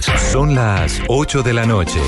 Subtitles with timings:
[0.00, 1.98] Son las 8 de la noche.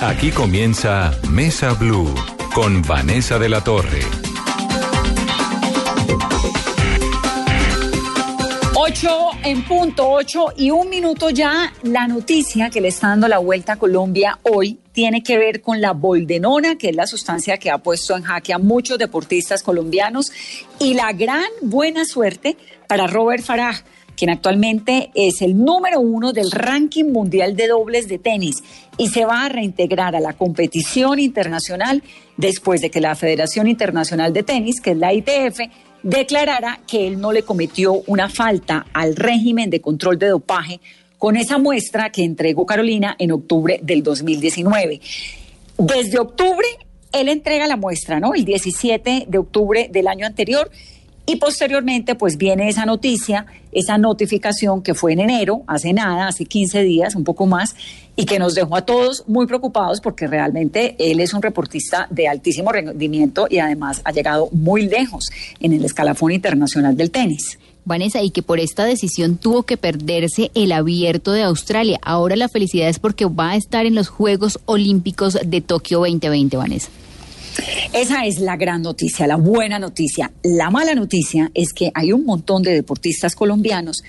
[0.00, 2.12] Aquí comienza Mesa Blue
[2.52, 4.00] con Vanessa de la Torre.
[8.74, 11.72] 8 en punto, 8 y un minuto ya.
[11.84, 15.80] La noticia que le está dando la vuelta a Colombia hoy tiene que ver con
[15.80, 20.32] la boldenona, que es la sustancia que ha puesto en jaque a muchos deportistas colombianos,
[20.80, 22.56] y la gran buena suerte
[22.88, 23.84] para Robert Farah,
[24.22, 28.62] quien actualmente es el número uno del ranking mundial de dobles de tenis
[28.96, 32.04] y se va a reintegrar a la competición internacional
[32.36, 35.62] después de que la Federación Internacional de Tenis, que es la ITF,
[36.04, 40.80] declarara que él no le cometió una falta al régimen de control de dopaje
[41.18, 45.00] con esa muestra que entregó Carolina en octubre del 2019.
[45.78, 46.68] Desde octubre,
[47.10, 48.34] él entrega la muestra, ¿no?
[48.34, 50.70] El 17 de octubre del año anterior
[51.24, 56.46] y posteriormente, pues viene esa noticia, esa notificación que fue en enero, hace nada, hace
[56.46, 57.76] 15 días, un poco más,
[58.16, 62.28] y que nos dejó a todos muy preocupados porque realmente él es un reportista de
[62.28, 67.58] altísimo rendimiento y además ha llegado muy lejos en el escalafón internacional del tenis.
[67.84, 71.98] Vanessa, y que por esta decisión tuvo que perderse el abierto de Australia.
[72.02, 76.56] Ahora la felicidad es porque va a estar en los Juegos Olímpicos de Tokio 2020,
[76.56, 76.90] Vanessa.
[77.92, 80.32] Esa es la gran noticia, la buena noticia.
[80.42, 84.02] La mala noticia es que hay un montón de deportistas colombianos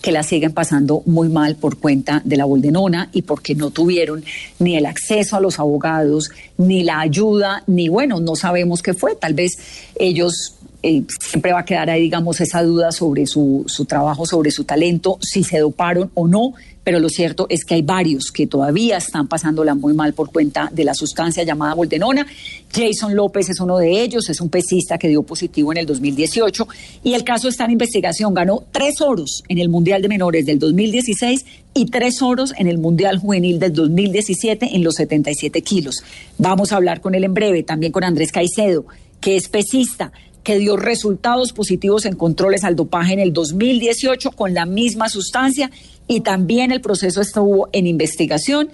[0.00, 4.24] que la siguen pasando muy mal por cuenta de la boldenona y porque no tuvieron
[4.58, 9.16] ni el acceso a los abogados, ni la ayuda, ni bueno, no sabemos qué fue.
[9.16, 9.58] Tal vez
[10.00, 14.50] ellos eh, siempre va a quedar ahí, digamos, esa duda sobre su, su trabajo, sobre
[14.50, 16.54] su talento, si se doparon o no,
[16.86, 20.70] pero lo cierto es que hay varios que todavía están pasándola muy mal por cuenta
[20.72, 22.24] de la sustancia llamada boldenona.
[22.72, 26.68] Jason López es uno de ellos, es un pesista que dio positivo en el 2018
[27.02, 28.32] y el caso está en investigación.
[28.34, 32.78] Ganó tres oros en el Mundial de Menores del 2016 y tres oros en el
[32.78, 36.04] Mundial Juvenil del 2017 en los 77 kilos.
[36.38, 38.86] Vamos a hablar con él en breve, también con Andrés Caicedo,
[39.20, 40.12] que es pesista
[40.46, 45.72] que dio resultados positivos en controles al dopaje en el 2018 con la misma sustancia
[46.06, 48.68] y también el proceso estuvo en investigación.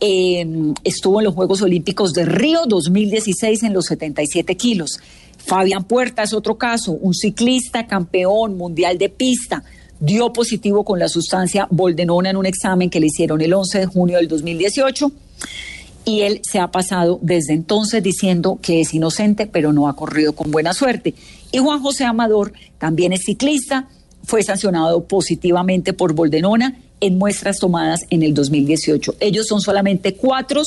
[0.00, 0.44] Eh,
[0.82, 4.98] estuvo en los Juegos Olímpicos de Río 2016 en los 77 kilos.
[5.38, 9.62] Fabián Puerta es otro caso, un ciclista campeón mundial de pista,
[10.00, 13.86] dio positivo con la sustancia boldenona en un examen que le hicieron el 11 de
[13.86, 15.12] junio del 2018
[16.04, 20.34] y él se ha pasado desde entonces diciendo que es inocente, pero no ha corrido
[20.34, 21.14] con buena suerte.
[21.50, 23.88] Y Juan José Amador también es ciclista,
[24.24, 29.16] fue sancionado positivamente por Boldenona en muestras tomadas en el 2018.
[29.20, 30.62] Ellos son solamente cuatro,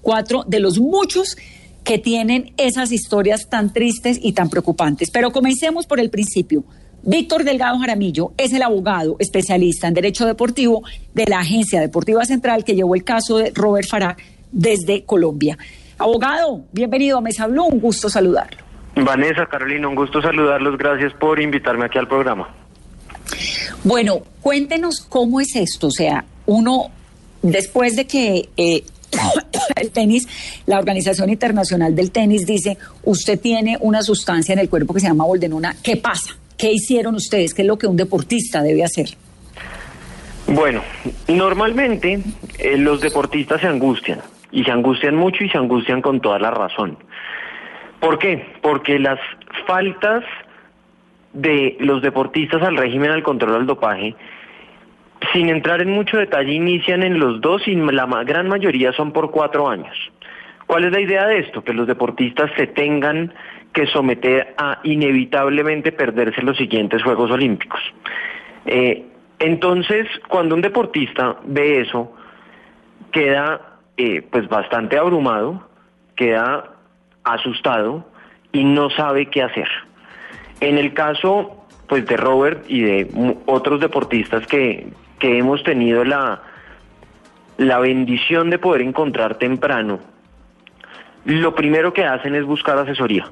[0.00, 1.36] cuatro de los muchos
[1.84, 5.10] que tienen esas historias tan tristes y tan preocupantes.
[5.10, 6.64] Pero comencemos por el principio.
[7.02, 10.82] Víctor Delgado Jaramillo es el abogado especialista en Derecho Deportivo
[11.14, 14.16] de la Agencia Deportiva Central que llevó el caso de Robert Farah
[14.52, 15.56] desde Colombia.
[15.98, 18.58] Abogado, bienvenido a Mesa Blue, un gusto saludarlo.
[18.96, 22.48] Vanessa, Carolina, un gusto saludarlos, gracias por invitarme aquí al programa.
[23.84, 26.90] Bueno, cuéntenos cómo es esto, o sea, uno,
[27.42, 28.82] después de que eh,
[29.76, 30.26] el tenis,
[30.66, 35.06] la Organización Internacional del Tenis dice, usted tiene una sustancia en el cuerpo que se
[35.06, 36.36] llama boldenona, ¿qué pasa?
[36.56, 37.54] ¿Qué hicieron ustedes?
[37.54, 39.10] ¿Qué es lo que un deportista debe hacer?
[40.46, 40.82] Bueno,
[41.28, 42.20] normalmente
[42.58, 44.20] eh, los deportistas se angustian
[44.52, 46.96] y se angustian mucho y se angustian con toda la razón.
[48.00, 48.46] ¿Por qué?
[48.62, 49.20] Porque las
[49.66, 50.24] faltas
[51.32, 54.14] de los deportistas al régimen al control del dopaje,
[55.32, 59.30] sin entrar en mucho detalle, inician en los dos y la gran mayoría son por
[59.30, 59.96] cuatro años.
[60.66, 61.62] ¿Cuál es la idea de esto?
[61.62, 63.34] Que los deportistas se tengan
[63.72, 67.80] que someter a inevitablemente perderse los siguientes Juegos Olímpicos.
[68.66, 69.04] Eh,
[69.38, 72.12] entonces, cuando un deportista ve eso,
[73.12, 73.69] queda
[74.02, 75.68] eh, pues bastante abrumado,
[76.16, 76.70] queda
[77.22, 78.06] asustado
[78.50, 79.68] y no sabe qué hacer.
[80.60, 81.56] En el caso
[81.86, 84.88] pues de Robert y de otros deportistas que,
[85.18, 86.40] que hemos tenido la,
[87.58, 89.98] la bendición de poder encontrar temprano,
[91.24, 93.26] lo primero que hacen es buscar asesoría,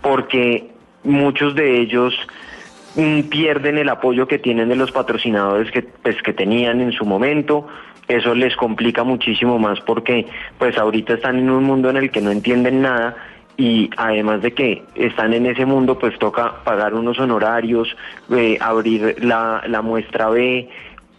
[0.00, 0.72] porque
[1.04, 2.14] muchos de ellos
[2.96, 7.04] mm, pierden el apoyo que tienen de los patrocinadores que, pues, que tenían en su
[7.04, 7.68] momento.
[8.08, 10.26] Eso les complica muchísimo más porque
[10.58, 13.16] pues ahorita están en un mundo en el que no entienden nada
[13.56, 17.96] y además de que están en ese mundo, pues toca pagar unos honorarios,
[18.30, 20.68] eh, abrir la, la muestra B,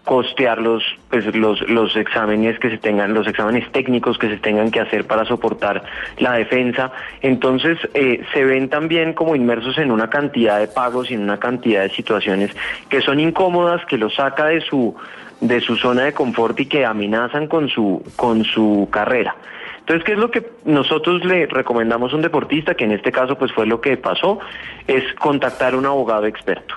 [0.06, 4.70] costear los, pues, los, los exámenes que se tengan, los exámenes técnicos que se tengan
[4.70, 5.84] que hacer para soportar
[6.20, 6.92] la defensa.
[7.22, 11.40] Entonces, eh, se ven también como inmersos en una cantidad de pagos y en una
[11.40, 12.52] cantidad de situaciones
[12.88, 14.96] que son incómodas, que los saca de su,
[15.42, 19.36] de su zona de confort y que amenazan con su, con su carrera.
[19.80, 23.38] Entonces, ¿qué es lo que nosotros le recomendamos a un deportista, que en este caso
[23.38, 24.40] pues fue lo que pasó,
[24.88, 26.76] es contactar a un abogado experto.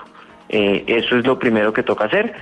[0.49, 2.33] Eh, eso es lo primero que toca hacer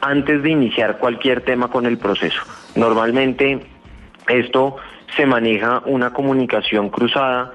[0.00, 2.40] antes de iniciar cualquier tema con el proceso.
[2.74, 3.60] Normalmente
[4.28, 4.76] esto
[5.16, 7.52] se maneja una comunicación cruzada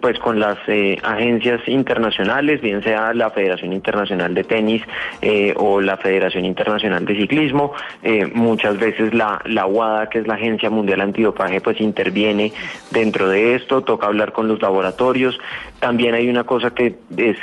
[0.00, 4.82] pues con las eh, agencias internacionales, bien sea la Federación Internacional de Tenis
[5.20, 7.72] eh, o la Federación Internacional de Ciclismo.
[8.02, 12.52] Eh, muchas veces la, la UADA, que es la Agencia Mundial Antidopaje, pues interviene
[12.90, 15.38] dentro de esto, toca hablar con los laboratorios.
[15.80, 17.38] También hay una cosa que es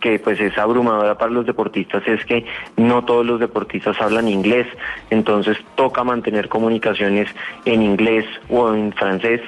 [0.00, 2.46] que pues es abrumadora para los deportistas es que
[2.76, 4.66] no todos los deportistas hablan inglés,
[5.10, 7.28] entonces toca mantener comunicaciones
[7.66, 9.42] en inglés o en francés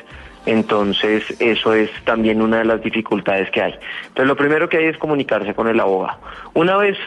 [0.47, 3.75] entonces, eso es también una de las dificultades que hay.
[4.09, 6.19] Entonces, lo primero que hay es comunicarse con el abogado.
[6.55, 6.99] Una vez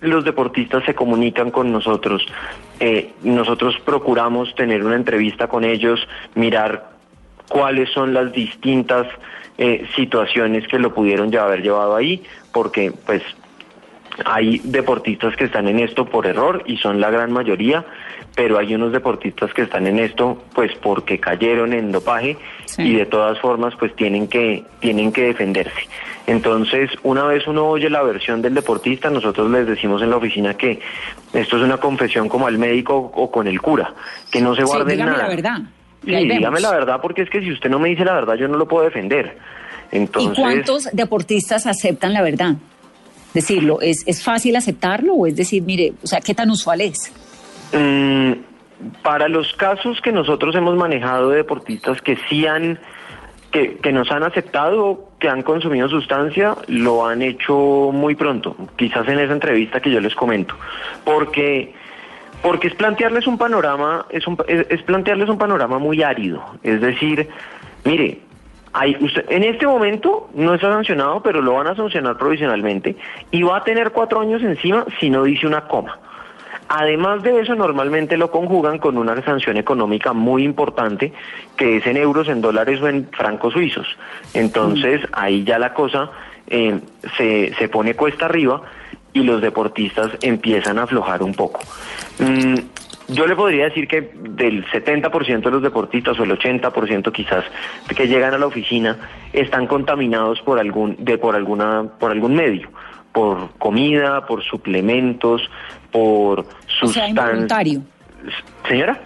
[0.00, 2.26] los deportistas se comunican con nosotros,
[2.80, 6.90] eh, nosotros procuramos tener una entrevista con ellos, mirar
[7.48, 9.06] cuáles son las distintas
[9.58, 12.22] eh, situaciones que lo pudieron ya haber llevado ahí,
[12.52, 13.22] porque pues
[14.24, 17.84] hay deportistas que están en esto por error y son la gran mayoría,
[18.34, 22.36] pero hay unos deportistas que están en esto pues porque cayeron en dopaje
[22.78, 25.88] y de todas formas pues tienen que tienen que defenderse.
[26.26, 30.54] Entonces, una vez uno oye la versión del deportista, nosotros les decimos en la oficina
[30.54, 30.80] que
[31.32, 33.92] esto es una confesión como al médico o con el cura,
[34.30, 35.18] que no se guarde sí, nada.
[35.18, 35.58] la verdad.
[36.04, 38.48] Sí, dígame la verdad porque es que si usted no me dice la verdad yo
[38.48, 39.36] no lo puedo defender.
[39.90, 42.56] Entonces, ¿Y cuántos deportistas aceptan la verdad?
[43.34, 43.80] decirlo?
[43.80, 47.12] ¿Es, ¿Es fácil aceptarlo o es decir, mire, o sea, qué tan usual es?
[47.72, 48.32] Mm,
[49.02, 52.78] para los casos que nosotros hemos manejado de deportistas que sí han,
[53.50, 59.06] que, que nos han aceptado, que han consumido sustancia, lo han hecho muy pronto, quizás
[59.08, 60.54] en esa entrevista que yo les comento,
[61.04, 61.74] porque
[62.42, 67.28] porque es plantearles un panorama, es, un, es plantearles un panorama muy árido, es decir,
[67.84, 68.18] mire,
[68.80, 72.96] en este momento no está sancionado, pero lo van a sancionar provisionalmente
[73.30, 75.98] y va a tener cuatro años encima si no dice una coma.
[76.74, 81.12] Además de eso, normalmente lo conjugan con una sanción económica muy importante,
[81.54, 83.86] que es en euros, en dólares o en francos suizos.
[84.32, 86.10] Entonces, ahí ya la cosa
[86.46, 86.80] eh,
[87.18, 88.62] se, se pone cuesta arriba
[89.12, 91.60] y los deportistas empiezan a aflojar un poco.
[92.18, 92.54] Mm,
[93.08, 97.44] yo le podría decir que del 70% de los deportistas o el 80% quizás
[97.94, 98.96] que llegan a la oficina
[99.34, 102.70] están contaminados por algún de por alguna por algún medio,
[103.12, 105.50] por comida, por suplementos,
[105.92, 106.82] por sustancias.
[106.82, 107.82] O sea, involuntario.
[108.68, 109.00] Señora?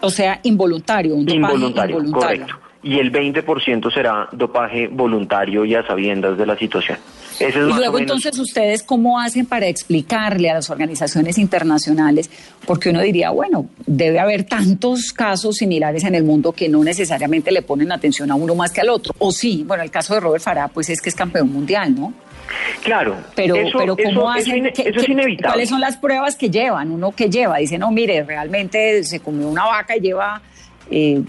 [0.00, 2.54] O sea, involuntario, un involuntario, correcto.
[2.82, 6.98] Y el 20% será dopaje voluntario y a sabiendas de la situación
[7.40, 12.30] y luego entonces ustedes cómo hacen para explicarle a las organizaciones internacionales,
[12.66, 17.50] porque uno diría, bueno, debe haber tantos casos similares en el mundo que no necesariamente
[17.50, 19.14] le ponen atención a uno más que al otro.
[19.18, 22.12] O sí, bueno, el caso de Robert Farah, pues es que es campeón mundial, ¿no?
[22.82, 24.66] Claro, pero, pero ¿cómo hacen?
[24.66, 25.52] Eso, es inevitable.
[25.52, 26.90] ¿Cuáles son las pruebas que llevan?
[26.90, 30.42] Uno que lleva, dice, no, mire, realmente se comió una vaca y lleva
[30.90, 31.22] eh,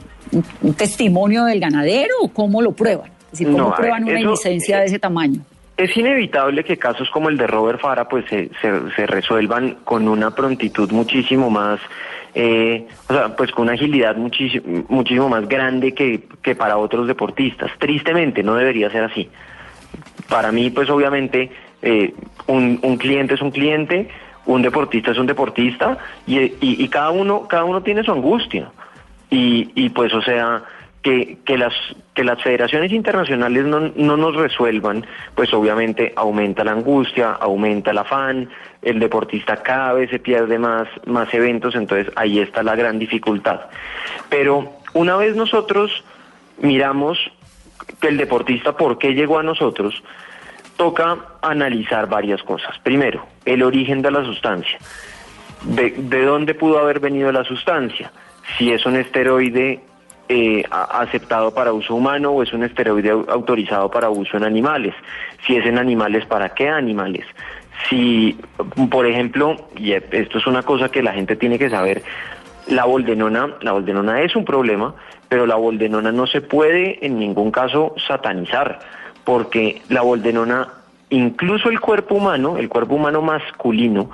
[0.61, 3.11] un testimonio del ganadero, ¿cómo lo prueban?
[3.31, 5.41] Es decir, ¿cómo prueban una licencia de ese tamaño?
[5.75, 10.29] Es inevitable que casos como el de Robert Fara pues se, se, resuelvan con una
[10.35, 11.79] prontitud muchísimo más,
[12.35, 17.07] eh, o sea, pues con una agilidad muchísimo, muchísimo más grande que, que para otros
[17.07, 17.71] deportistas.
[17.79, 19.27] Tristemente, no debería ser así.
[20.29, 21.49] Para mí, pues obviamente,
[21.81, 22.13] eh,
[22.45, 24.09] un, un cliente es un cliente,
[24.45, 25.97] un deportista es un deportista
[26.27, 28.69] y, y, y, cada uno cada uno tiene su angustia
[29.35, 30.63] y, pues o sea
[31.01, 31.73] que, que, las,
[32.13, 37.97] que las federaciones internacionales no, no nos resuelvan, pues obviamente aumenta la angustia, aumenta el
[37.97, 38.49] afán,
[38.81, 43.61] el deportista cada vez se pierde más, más eventos, entonces ahí está la gran dificultad.
[44.29, 46.03] Pero una vez nosotros
[46.59, 47.17] miramos
[47.99, 50.01] que el deportista por qué llegó a nosotros,
[50.77, 52.77] toca analizar varias cosas.
[52.79, 54.77] Primero, el origen de la sustancia.
[55.63, 58.11] De, de dónde pudo haber venido la sustancia.
[58.57, 59.81] Si es un esteroide
[60.29, 64.95] eh, aceptado para uso humano o es un esteroide autorizado para uso en animales.
[65.45, 67.25] Si es en animales, ¿para qué animales?
[67.89, 68.37] si,
[68.89, 72.03] por ejemplo, y esto es una cosa que la gente tiene que saber,
[72.67, 74.95] la boldenona, la boldenona es un problema,
[75.27, 78.79] pero la boldenona no se puede en ningún caso satanizar,
[79.23, 80.69] porque la boldenona,
[81.09, 84.09] incluso el cuerpo humano, el cuerpo humano masculino,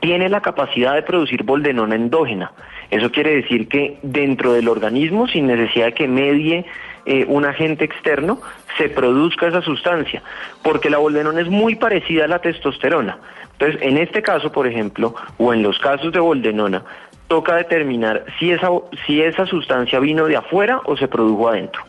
[0.00, 2.52] tiene la capacidad de producir boldenona endógena.
[2.92, 6.66] Eso quiere decir que dentro del organismo, sin necesidad de que medie
[7.06, 8.38] eh, un agente externo,
[8.76, 10.22] se produzca esa sustancia,
[10.62, 13.16] porque la boldenona es muy parecida a la testosterona.
[13.52, 16.84] Entonces, en este caso, por ejemplo, o en los casos de boldenona,
[17.28, 18.68] toca determinar si esa,
[19.06, 21.82] si esa sustancia vino de afuera o se produjo adentro.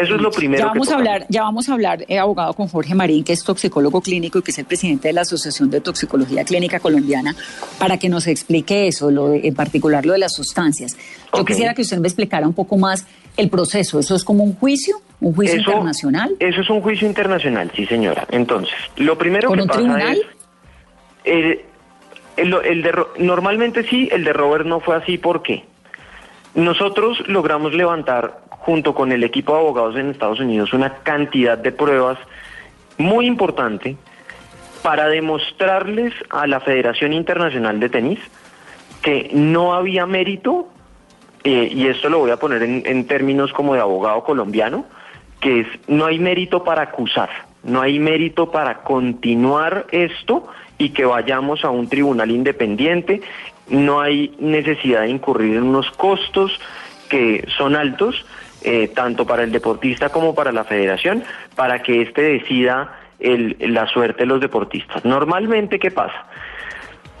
[0.00, 0.62] Eso es lo primero.
[0.62, 3.42] Ya vamos a hablar, ya vamos a hablar, eh, abogado, con Jorge Marín, que es
[3.42, 7.34] toxicólogo clínico y que es el presidente de la Asociación de Toxicología Clínica Colombiana,
[7.78, 10.96] para que nos explique eso, lo en particular lo de las sustancias.
[11.34, 13.98] Yo quisiera que usted me explicara un poco más el proceso.
[13.98, 15.00] ¿Eso es como un juicio?
[15.20, 16.36] ¿Un juicio internacional?
[16.38, 18.26] Eso es un juicio internacional, sí, señora.
[18.30, 20.20] Entonces, lo primero que pasa es...
[21.24, 21.64] Eh,
[22.38, 25.18] el, de, normalmente sí, el de Robert no fue así.
[25.18, 25.64] ¿Por qué?
[26.54, 31.72] Nosotros logramos levantar, junto con el equipo de abogados en Estados Unidos, una cantidad de
[31.72, 32.18] pruebas
[32.98, 33.96] muy importante
[34.82, 38.18] para demostrarles a la Federación Internacional de Tenis
[39.00, 40.68] que no había mérito,
[41.44, 44.84] eh, y esto lo voy a poner en, en términos como de abogado colombiano,
[45.40, 47.30] que es no hay mérito para acusar,
[47.62, 50.46] no hay mérito para continuar esto
[50.76, 53.22] y que vayamos a un tribunal independiente.
[53.70, 56.60] No hay necesidad de incurrir en unos costos
[57.08, 58.26] que son altos,
[58.62, 61.24] eh, tanto para el deportista como para la federación,
[61.54, 65.04] para que éste decida la suerte de los deportistas.
[65.04, 66.26] Normalmente, ¿qué pasa?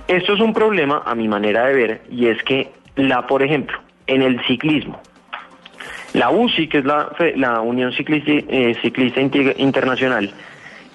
[0.06, 3.78] Esto es un problema, a mi manera de ver, y es que, la, por ejemplo,
[4.06, 5.02] en el ciclismo,
[6.14, 10.32] la UCI, que es la, la Unión Ciclista, eh, Ciclista Internacional,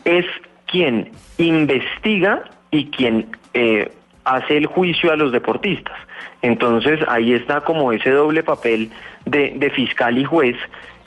[0.06, 0.26] es
[0.66, 3.92] quien investiga y quien eh,
[4.24, 5.98] hace el juicio a los deportistas.
[6.44, 8.92] Entonces ahí está como ese doble papel
[9.26, 10.58] de, de, fiscal y juez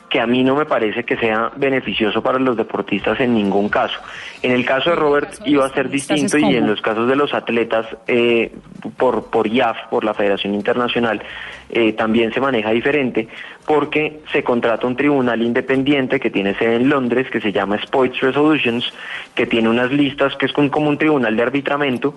[0.08, 4.00] que a mí no me parece que sea beneficioso para los deportistas en ningún caso.
[4.42, 7.32] En el caso de Robert iba a ser distinto y en los casos de los
[7.32, 8.52] atletas eh,
[8.96, 11.22] por, por IAF, por la Federación Internacional,
[11.70, 13.28] eh, también se maneja diferente
[13.66, 18.20] porque se contrata un tribunal independiente que tiene sede en Londres, que se llama Sports
[18.20, 18.92] Resolutions,
[19.34, 22.16] que tiene unas listas, que es como un tribunal de arbitramiento,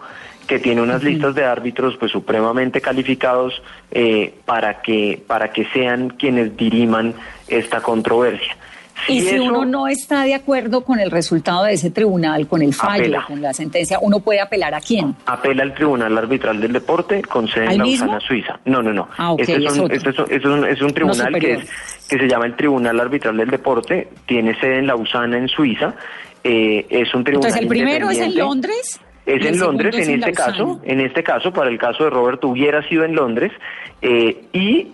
[0.49, 3.61] que tiene unas listas de árbitros pues supremamente calificados
[3.91, 7.13] eh, para que para que sean quienes diriman
[7.47, 8.57] esta controversia.
[9.07, 12.73] Y si uno no está de acuerdo con el resultado de ese tribunal, con el
[12.73, 15.15] fallo, con la sentencia, ¿uno puede apelar a quién?
[15.25, 18.59] Apela al Tribunal Arbitral del Deporte con sede en Lausana, Suiza.
[18.65, 19.07] No, no, no.
[19.17, 21.69] Ah, este, es, un, este es, un, tribunal que, es,
[22.07, 25.93] que se llama el Tribunal Arbitral del Deporte, tiene sede en Lausana, en Suiza.
[26.43, 28.99] Eh, es un tribunal Entonces, ¿el primero es en Londres?
[29.25, 32.87] Es en Londres, en este caso, en este caso, para el caso de Robert hubiera
[32.87, 33.51] sido en Londres
[34.01, 34.87] eh, y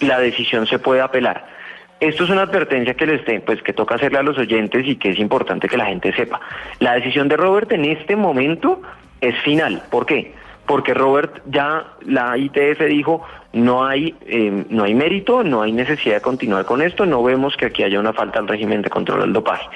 [0.00, 1.55] la decisión se puede apelar.
[1.98, 5.10] Esto es una advertencia que les pues que toca hacerle a los oyentes y que
[5.10, 6.40] es importante que la gente sepa.
[6.78, 8.82] La decisión de Robert en este momento
[9.20, 9.82] es final.
[9.90, 10.34] ¿Por qué?
[10.66, 13.22] Porque Robert ya la ITF dijo
[13.54, 17.56] no hay eh, no hay mérito, no hay necesidad de continuar con esto, no vemos
[17.56, 19.66] que aquí haya una falta al régimen de control del dopaje.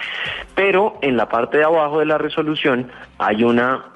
[0.54, 3.86] Pero en la parte de abajo de la resolución hay una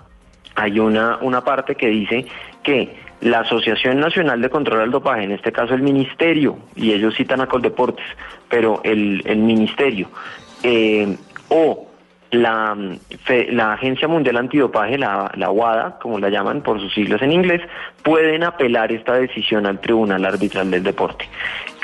[0.55, 2.25] hay una una parte que dice
[2.63, 7.15] que la Asociación Nacional de Control del Dopaje, en este caso el Ministerio, y ellos
[7.15, 8.05] citan a Coldeportes,
[8.49, 10.09] pero el, Ministerio,
[10.63, 11.17] eh,
[11.49, 11.89] o
[12.31, 12.77] la,
[13.51, 17.63] la, Agencia Mundial Antidopaje, la, la WADA, como la llaman por sus siglas en inglés,
[18.03, 21.29] pueden apelar esta decisión al Tribunal Arbitral del Deporte.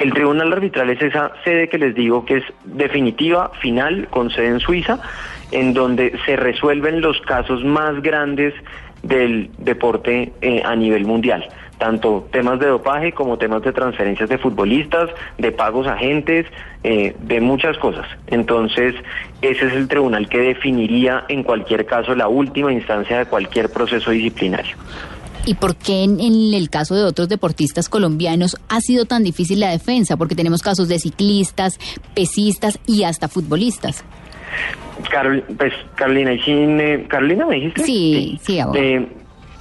[0.01, 4.49] El Tribunal Arbitral es esa sede que les digo que es definitiva, final, con sede
[4.49, 4.99] en Suiza,
[5.53, 8.55] en donde se resuelven los casos más grandes
[9.03, 14.39] del deporte eh, a nivel mundial, tanto temas de dopaje como temas de transferencias de
[14.39, 16.47] futbolistas, de pagos a agentes,
[16.85, 18.07] eh, de muchas cosas.
[18.27, 18.95] Entonces,
[19.43, 24.11] ese es el tribunal que definiría en cualquier caso la última instancia de cualquier proceso
[24.11, 24.77] disciplinario.
[25.47, 29.71] ¿Y por qué en, el caso de otros deportistas colombianos ha sido tan difícil la
[29.71, 30.17] defensa?
[30.17, 31.79] Porque tenemos casos de ciclistas,
[32.15, 34.05] pesistas y hasta futbolistas.
[35.11, 37.83] Carol, pues Carolina, ¿y sí Carolina me dijiste?
[37.85, 39.07] Sí, sí, eh,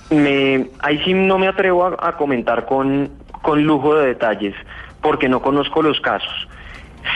[0.10, 3.10] me, ahí sí no me atrevo a, comentar con,
[3.41, 4.55] con lujo de detalles
[5.01, 6.48] porque no conozco los casos.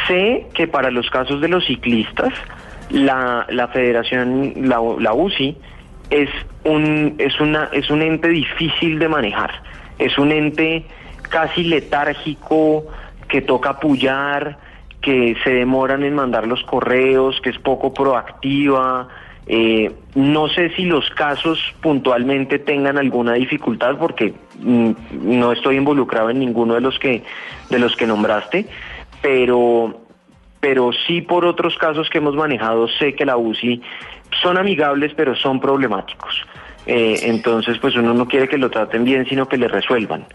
[0.07, 2.33] Sé que para los casos de los ciclistas,
[2.89, 5.57] la, la federación, la, la UCI,
[6.09, 6.29] es
[6.63, 9.51] un, es, una, es un ente difícil de manejar.
[9.99, 10.85] Es un ente
[11.29, 12.85] casi letárgico
[13.27, 14.57] que toca apoyar,
[15.03, 19.07] que se demoran en mandar los correos, que es poco proactiva,
[19.45, 24.91] Eh, no sé si los casos puntualmente tengan alguna dificultad porque mm,
[25.21, 27.23] no estoy involucrado en ninguno de los que
[27.69, 28.65] de los que nombraste,
[29.21, 29.99] pero
[30.61, 33.81] pero sí por otros casos que hemos manejado sé que la UCI
[34.41, 36.33] son amigables pero son problemáticos.
[36.85, 40.25] Eh, entonces pues uno no quiere que lo traten bien sino que le resuelvan.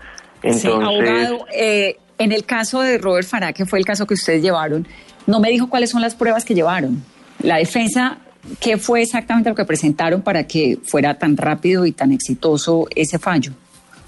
[0.43, 4.43] Entonces, abogado, eh, en el caso de Robert Farah, que fue el caso que ustedes
[4.43, 4.87] llevaron,
[5.27, 7.03] no me dijo cuáles son las pruebas que llevaron.
[7.43, 8.19] La defensa
[8.61, 13.19] ¿Qué fue exactamente lo que presentaron para que fuera tan rápido y tan exitoso ese
[13.19, 13.53] fallo?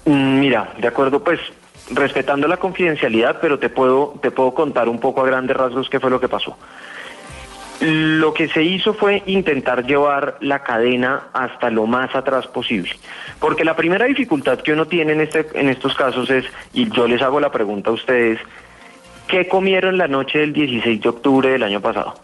[0.05, 1.39] Mm, mira, de acuerdo, pues
[1.91, 5.99] respetando la confidencialidad, pero te puedo, te puedo contar un poco a grandes rasgos qué
[5.99, 6.57] fue lo que pasó.
[7.81, 12.91] Lo que se hizo fue intentar llevar la cadena hasta lo más atrás posible,
[13.39, 17.07] porque la primera dificultad que uno tiene en, este, en estos casos es, y yo
[17.07, 18.39] les hago la pregunta a ustedes,
[19.27, 22.15] ¿qué comieron la noche del 16 de octubre del año pasado?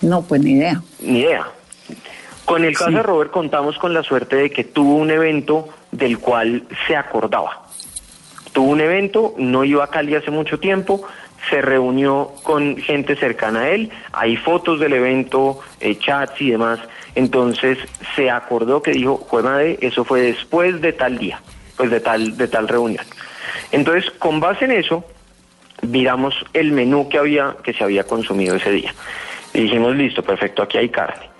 [0.00, 0.80] No, pues ni idea.
[1.00, 1.44] Ni idea.
[2.44, 6.18] Con el caso de Robert contamos con la suerte de que tuvo un evento del
[6.18, 7.62] cual se acordaba.
[8.52, 11.02] Tuvo un evento, no iba a Cali hace mucho tiempo,
[11.48, 16.80] se reunió con gente cercana a él, hay fotos del evento, eh, chats y demás,
[17.14, 17.78] entonces
[18.14, 21.40] se acordó que dijo, fue madre, eso fue después de tal día,
[21.76, 23.04] pues de tal, de tal reunión.
[23.70, 25.04] Entonces, con base en eso,
[25.82, 28.94] miramos el menú que había, que se había consumido ese día.
[29.52, 31.30] Y dijimos, listo, perfecto, aquí hay carne.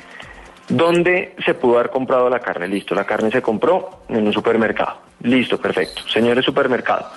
[0.69, 2.69] ¿Dónde se pudo haber comprado la carne?
[2.69, 4.99] Listo, la carne se compró en un supermercado.
[5.23, 6.03] Listo, perfecto.
[6.09, 7.11] Señores supermercado,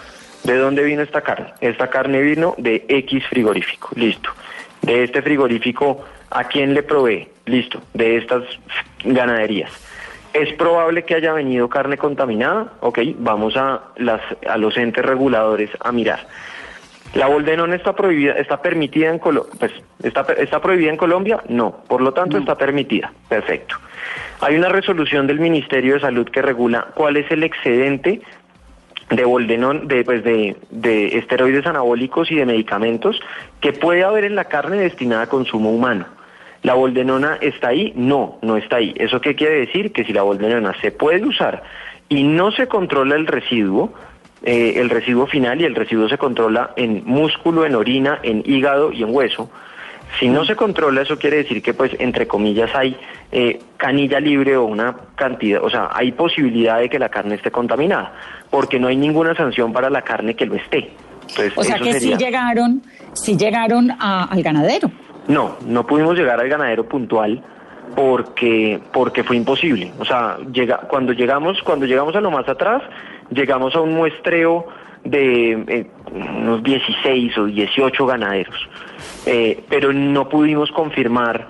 [0.46, 1.54] ¿de dónde vino esta carne?
[1.60, 3.90] Esta carne vino de X frigorífico.
[3.96, 4.30] Listo.
[4.82, 7.28] De este frigorífico, ¿a quién le provee?
[7.46, 8.44] Listo, de estas
[9.04, 9.72] ganaderías.
[10.34, 12.74] ¿Es probable que haya venido carne contaminada?
[12.82, 16.28] Ok, vamos a, las, a los entes reguladores a mirar.
[17.14, 19.54] ¿La boldenona está prohibida, está permitida en Colombia?
[19.58, 19.72] Pues,
[20.04, 21.42] ¿está, ¿está prohibida en Colombia?
[21.48, 23.14] No, por lo tanto está permitida.
[23.30, 23.78] Perfecto.
[24.42, 28.22] Hay una resolución del Ministerio de Salud que regula cuál es el excedente
[29.10, 33.20] de boldenón, de, pues de, de esteroides anabólicos y de medicamentos
[33.60, 36.06] que puede haber en la carne destinada a consumo humano.
[36.64, 37.94] ¿La boldenona está ahí?
[37.96, 38.94] No, no está ahí.
[38.98, 39.92] ¿Eso qué quiere decir?
[39.92, 41.62] Que si la boldenona se puede usar
[42.10, 43.94] y no se controla el residuo,
[44.44, 48.92] eh, el residuo final y el residuo se controla en músculo, en orina, en hígado
[48.92, 49.52] y en hueso.
[50.20, 52.96] Si no se controla, eso quiere decir que, pues, entre comillas, hay
[53.32, 57.52] eh, canilla libre o una cantidad, o sea, hay posibilidad de que la carne esté
[57.52, 58.14] contaminada,
[58.50, 60.92] porque no hay ninguna sanción para la carne que lo esté.
[61.56, 62.82] o sea que si llegaron,
[63.14, 64.90] si llegaron al ganadero.
[65.28, 67.42] No, no pudimos llegar al ganadero puntual
[67.96, 69.92] porque porque fue imposible.
[70.00, 72.84] O sea, llega, cuando llegamos cuando llegamos a lo más atrás,
[73.32, 74.68] llegamos a un muestreo
[75.04, 78.68] de eh, unos 16 o 18 ganaderos,
[79.26, 81.48] eh, pero no pudimos confirmar,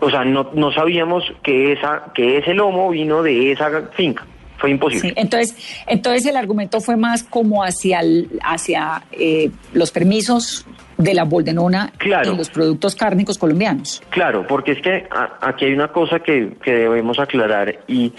[0.00, 4.26] o sea, no, no sabíamos que, esa, que ese lomo vino de esa finca.
[4.58, 5.12] Fue imposible.
[5.14, 8.00] entonces, entonces el argumento fue más como hacia,
[8.42, 12.32] hacia eh, los permisos de la boldenona claro.
[12.32, 14.02] y los productos cárnicos colombianos.
[14.10, 15.06] Claro, porque es que
[15.40, 18.12] aquí hay una cosa que, que debemos aclarar y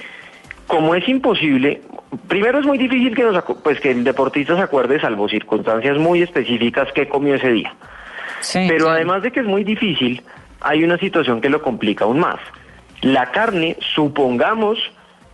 [0.70, 1.82] como es imposible,
[2.28, 6.22] primero es muy difícil que, nos, pues que el deportista se acuerde, salvo circunstancias muy
[6.22, 7.74] específicas, qué comió ese día.
[8.54, 10.22] Pero además de que es muy difícil,
[10.62, 12.40] hay una situación que lo complica aún más.
[13.02, 14.78] La carne, supongamos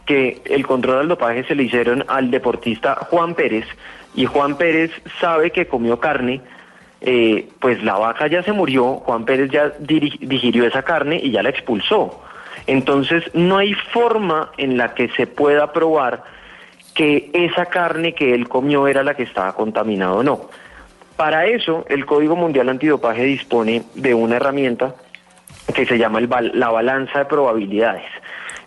[0.06, 3.66] que el control del dopaje se le hicieron al deportista Juan Pérez
[4.14, 6.42] y Juan Pérez sabe que comió carne,
[7.02, 11.44] eh, pues la vaca ya se murió, Juan Pérez ya digirió esa carne y ya
[11.44, 12.22] la expulsó.
[12.68, 16.24] Entonces, no hay forma en la que se pueda probar
[16.94, 20.50] que esa carne que él comió era la que estaba contaminada o no.
[21.16, 24.96] Para eso, el Código Mundial Antidopaje dispone de una herramienta
[25.74, 28.06] que se llama la balanza de probabilidades.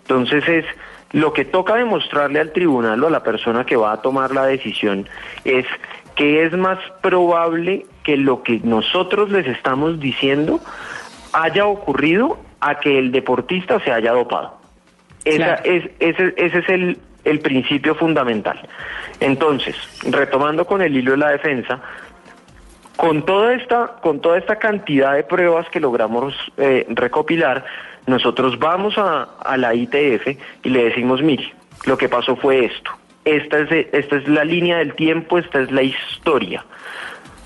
[0.02, 0.64] Entonces es
[1.12, 4.46] lo que toca demostrarle al tribunal o a la persona que va a tomar la
[4.46, 5.08] decisión
[5.44, 5.66] es
[6.16, 10.60] que es más probable que lo que nosotros les estamos diciendo
[11.32, 14.58] haya ocurrido a que el deportista se haya dopado.
[15.24, 18.60] Esa, es, ese, ese es el, el principio fundamental.
[19.20, 19.76] Entonces,
[20.10, 21.80] retomando con el hilo de la defensa,
[22.98, 27.64] con toda esta, con toda esta cantidad de pruebas que logramos eh, recopilar,
[28.06, 30.26] nosotros vamos a, a, la ITF
[30.64, 31.54] y le decimos, mire,
[31.86, 32.90] lo que pasó fue esto.
[33.24, 36.64] Esta es, esta es la línea del tiempo, esta es la historia.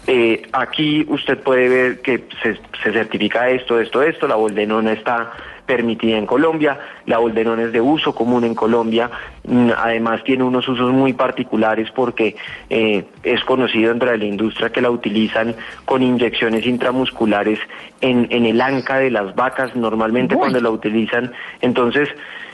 [0.07, 2.59] Eh, aquí usted puede ver que se,
[2.91, 5.33] certifica esto, esto, esto, la boldenona está
[5.67, 9.11] permitida en Colombia, la boldenona es de uso común en Colombia,
[9.45, 12.37] mm, además tiene unos usos muy particulares porque
[12.69, 17.59] eh, es conocido entre la industria que la utilizan con inyecciones intramusculares
[18.01, 22.09] en, en el anca de las vacas, normalmente cuando la utilizan, entonces,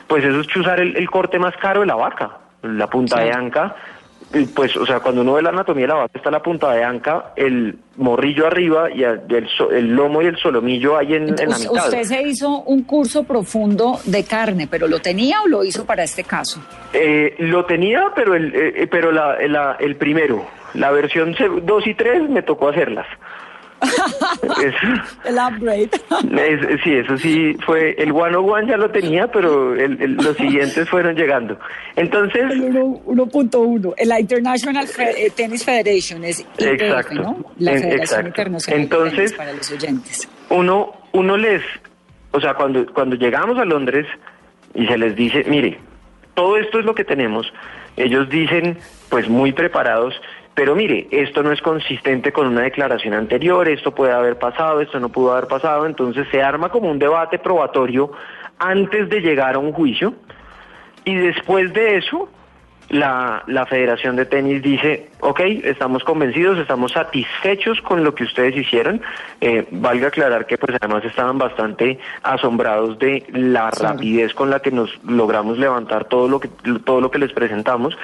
[0.06, 2.30] pues eso es chuzar el, el corte más caro de la vaca,
[2.62, 3.74] la punta de anca,
[4.54, 6.84] pues, o sea, cuando uno ve la anatomía de la vaca, está la punta de
[6.84, 11.48] anca, el morrillo arriba y el, so- el lomo y el solomillo ahí en, en
[11.48, 11.84] la mitad.
[11.86, 16.02] Usted se hizo un curso profundo de carne, pero ¿lo tenía o lo hizo para
[16.04, 16.60] este caso?
[16.92, 21.94] Eh, lo tenía, pero el, eh, pero la, la- el primero, la versión 2 y
[21.94, 23.06] 3 me tocó hacerlas.
[23.80, 24.74] Es-
[25.24, 25.90] El upgrade.
[26.36, 30.14] es- sí, eso sí fue, el one on one ya lo tenía, pero el- el-
[30.16, 31.58] los siguientes fueron llegando.
[31.96, 37.14] Entonces, El uno- 1.1, el la International Fe- eh, Tennis Federation es ITF, Exacto.
[37.14, 37.44] ¿no?
[37.58, 38.26] La En- Federación exacto.
[38.28, 40.28] Internacional de Entonces- Tenis para los oyentes.
[40.50, 41.62] uno, uno les,
[42.32, 44.06] o sea, cuando, cuando llegamos a Londres
[44.74, 45.78] y se les dice, mire,
[46.34, 47.52] todo esto es lo que tenemos,
[47.96, 50.14] ellos dicen, pues muy preparados,
[50.58, 54.98] pero mire, esto no es consistente con una declaración anterior, esto puede haber pasado, esto
[54.98, 58.10] no pudo haber pasado, entonces se arma como un debate probatorio
[58.58, 60.14] antes de llegar a un juicio.
[61.04, 62.28] Y después de eso
[62.88, 68.56] la, la Federación de Tenis dice, ok, estamos convencidos, estamos satisfechos con lo que ustedes
[68.56, 69.00] hicieron.
[69.40, 74.72] Eh, valga aclarar que pues además estaban bastante asombrados de la rapidez con la que
[74.72, 76.48] nos logramos levantar todo lo que,
[76.84, 77.96] todo lo que les presentamos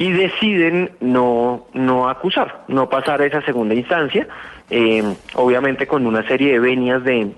[0.00, 4.26] y deciden no, no acusar, no pasar a esa segunda instancia,
[4.70, 5.02] eh,
[5.34, 7.30] obviamente con una serie de venias de,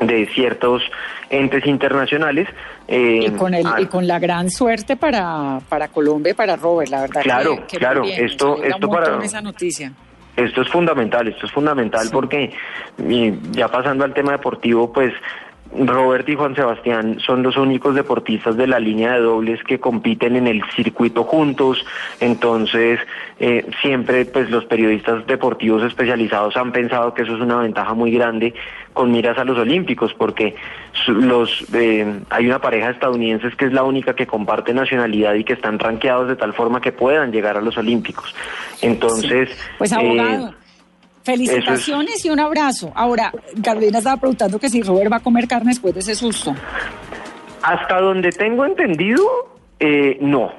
[0.00, 0.82] de ciertos
[1.30, 2.48] entes internacionales.
[2.88, 6.90] eh, Y con, el, y con la gran suerte para, para Colombia y para Robert,
[6.90, 7.22] la verdad.
[7.22, 9.92] Claro, que- que claro, bien, esto- esto para- esa noticia.
[10.34, 12.52] Esto es fundamental, esto es fundamental porque
[13.52, 15.12] ya pasando al tema deportivo, pues
[15.74, 20.36] Robert y Juan Sebastián son los únicos deportistas de la línea de dobles que compiten
[20.36, 21.84] en el circuito juntos,
[22.20, 23.00] entonces
[23.40, 28.10] eh, siempre pues los periodistas deportivos especializados han pensado que eso es una ventaja muy
[28.10, 28.54] grande
[28.92, 30.54] con miras a los olímpicos porque
[31.06, 35.44] los eh, hay una pareja de estadounidenses que es la única que comparte nacionalidad y
[35.44, 38.34] que están rankeados de tal forma que puedan llegar a los olímpicos.
[38.82, 40.50] Entonces, Pues eh,
[41.22, 42.92] felicitaciones y un abrazo.
[42.94, 43.32] Ahora,
[43.62, 46.54] Carolina estaba preguntando que si Robert va a comer carne después de ese susto.
[47.62, 49.22] Hasta donde tengo entendido,
[49.78, 50.52] eh, no.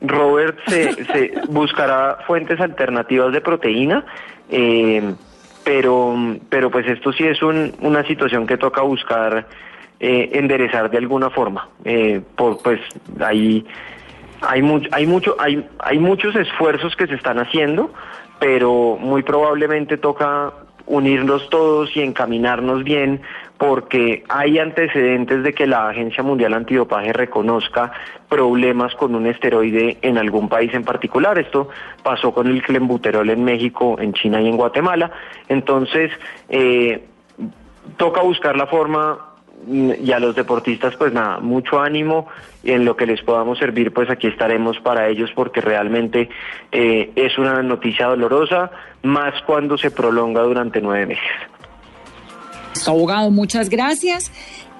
[0.00, 4.04] Robert se, se buscará fuentes alternativas de proteína,
[4.50, 5.14] eh,
[5.64, 6.14] pero,
[6.48, 9.46] pero pues esto sí es un- una situación que toca buscar
[10.00, 11.68] eh, enderezar de alguna forma.
[11.84, 12.80] Eh, por, pues
[13.20, 13.64] hay
[14.46, 17.90] hay mucho, hay mucho, hay, hay muchos esfuerzos que se están haciendo,
[18.44, 20.52] pero muy probablemente toca
[20.84, 23.22] unirnos todos y encaminarnos bien
[23.56, 27.92] porque hay antecedentes de que la Agencia Mundial Antidopaje reconozca
[28.28, 31.38] problemas con un esteroide en algún país en particular.
[31.38, 31.70] Esto
[32.02, 35.10] pasó con el clenbuterol en México, en China y en Guatemala.
[35.48, 36.10] Entonces,
[36.50, 37.02] eh,
[37.96, 39.33] toca buscar la forma
[39.68, 42.26] y a los deportistas pues nada, mucho ánimo
[42.62, 46.28] y en lo que les podamos servir pues aquí estaremos para ellos porque realmente
[46.72, 48.70] eh, es una noticia dolorosa,
[49.02, 51.24] más cuando se prolonga durante nueve meses.
[52.86, 54.30] Abogado, muchas gracias.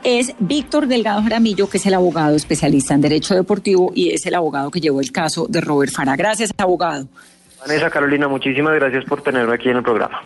[0.02, 4.34] Es Víctor Delgado Jaramillo, que es el abogado especialista en Derecho Deportivo y es el
[4.34, 6.14] abogado que llevó el caso de Robert Fara.
[6.14, 7.06] Gracias, abogado.
[7.66, 10.20] Vanessa Carolina, muchísimas gracias por tenerme aquí en el programa.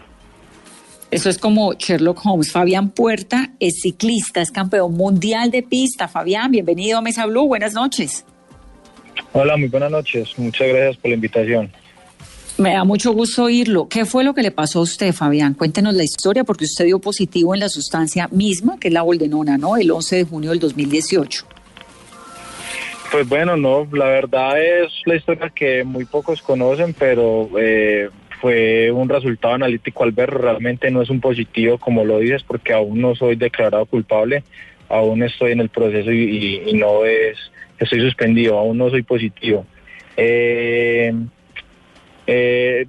[1.11, 2.53] Eso es como Sherlock Holmes.
[2.53, 6.07] Fabián Puerta es ciclista, es campeón mundial de pista.
[6.07, 7.47] Fabián, bienvenido a Mesa Blue.
[7.47, 8.27] Buenas noches.
[9.33, 10.39] Hola, muy buenas noches.
[10.39, 11.71] Muchas gracias por la invitación.
[12.59, 13.89] Me da mucho gusto oírlo.
[13.89, 15.55] ¿Qué fue lo que le pasó a usted, Fabián?
[15.55, 19.57] Cuéntenos la historia, porque usted dio positivo en la sustancia misma, que es la boldenona,
[19.57, 19.77] ¿no?
[19.77, 21.47] El 11 de junio del 2018.
[23.11, 28.91] Pues bueno, no, la verdad es la historia que muy pocos conocen, pero eh, fue
[28.91, 33.01] un resultado analítico al ver, realmente no es un positivo como lo dices, porque aún
[33.01, 34.43] no soy declarado culpable,
[34.89, 37.39] aún estoy en el proceso y, no es,
[37.79, 39.67] estoy suspendido, aún no soy positivo.
[40.17, 41.13] Eh,
[42.27, 42.87] eh,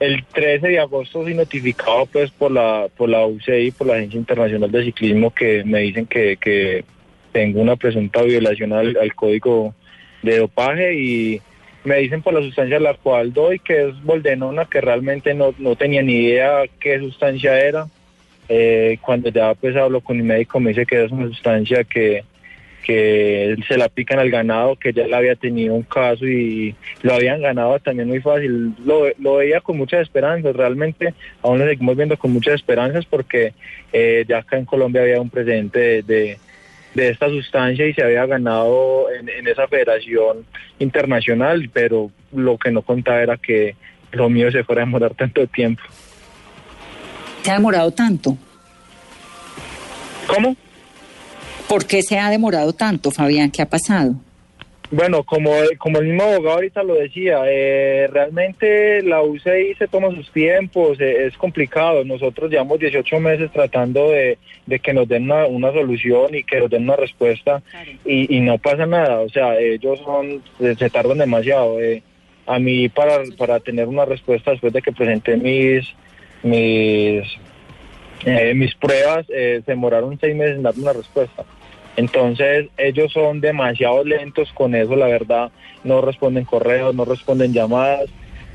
[0.00, 4.18] el 13 de agosto soy notificado pues por la por la UCI, por la Agencia
[4.18, 6.84] Internacional de Ciclismo, que me dicen que, que
[7.32, 9.74] tengo una presunta violación al, al código
[10.22, 11.42] de dopaje y
[11.84, 15.76] me dicen por la sustancia la cual doy, que es boldenona, que realmente no, no
[15.76, 17.86] tenía ni idea qué sustancia era.
[18.48, 22.24] Eh, cuando ya pues hablo con mi médico me dice que es una sustancia que,
[22.82, 27.14] que se la aplican al ganado, que ya le había tenido un caso y lo
[27.14, 28.74] habían ganado también muy fácil.
[28.84, 33.52] Lo, lo veía con muchas esperanzas, realmente aún lo seguimos viendo con muchas esperanzas porque
[33.92, 36.38] eh, ya acá en Colombia había un precedente de, de,
[36.94, 40.44] de esta sustancia y se había ganado en, en esa federación
[40.78, 43.76] internacional, pero lo que no contaba era que
[44.12, 45.82] lo mío se fuera a demorar tanto tiempo.
[47.42, 48.36] ¿Se ha demorado tanto?
[50.26, 50.56] ¿Cómo?
[51.68, 53.50] ¿Por qué se ha demorado tanto, Fabián?
[53.50, 54.14] ¿Qué ha pasado?
[54.92, 60.10] Bueno, como, como el mismo abogado ahorita lo decía, eh, realmente la UCI se toma
[60.10, 62.04] sus tiempos, eh, es complicado.
[62.04, 66.58] Nosotros llevamos 18 meses tratando de, de que nos den una, una, solución y que
[66.58, 67.62] nos den una respuesta
[68.04, 69.20] y, y, no pasa nada.
[69.20, 71.80] O sea, ellos son se, se tardan demasiado.
[71.80, 72.02] Eh.
[72.46, 75.86] A mí para, para tener una respuesta después de que presenté mis
[76.42, 77.22] mis
[78.24, 81.44] eh, mis pruebas se demoraron seis meses en darme una respuesta.
[82.00, 85.50] Entonces ellos son demasiado lentos con eso, la verdad,
[85.84, 88.08] no responden correos, no responden llamadas.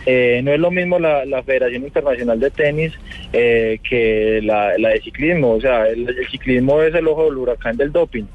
[0.07, 2.93] Eh, no es lo mismo la, Federación Internacional de Tenis
[3.33, 7.91] eh, que la, de ciclismo, o sea, el, ciclismo es el ojo del huracán del
[7.91, 8.25] doping.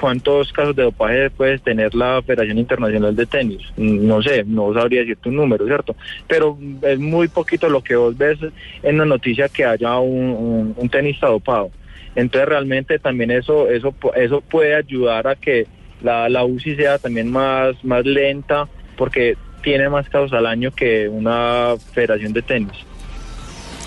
[0.00, 3.60] ¿Cuántos casos de dopaje puede tener la Federación Internacional de Tenis?
[3.76, 5.94] No sé, no sabría decirte un número, ¿cierto?
[6.26, 8.38] Pero es muy poquito lo que vos ves
[8.82, 11.70] en la noticia que haya un tenista dopado.
[12.14, 15.66] Entonces realmente también eso, eso, eso puede ayudar a que
[16.02, 21.08] la, la UCI sea también más, más lenta porque tiene más casos al año que
[21.08, 22.72] una federación de tenis.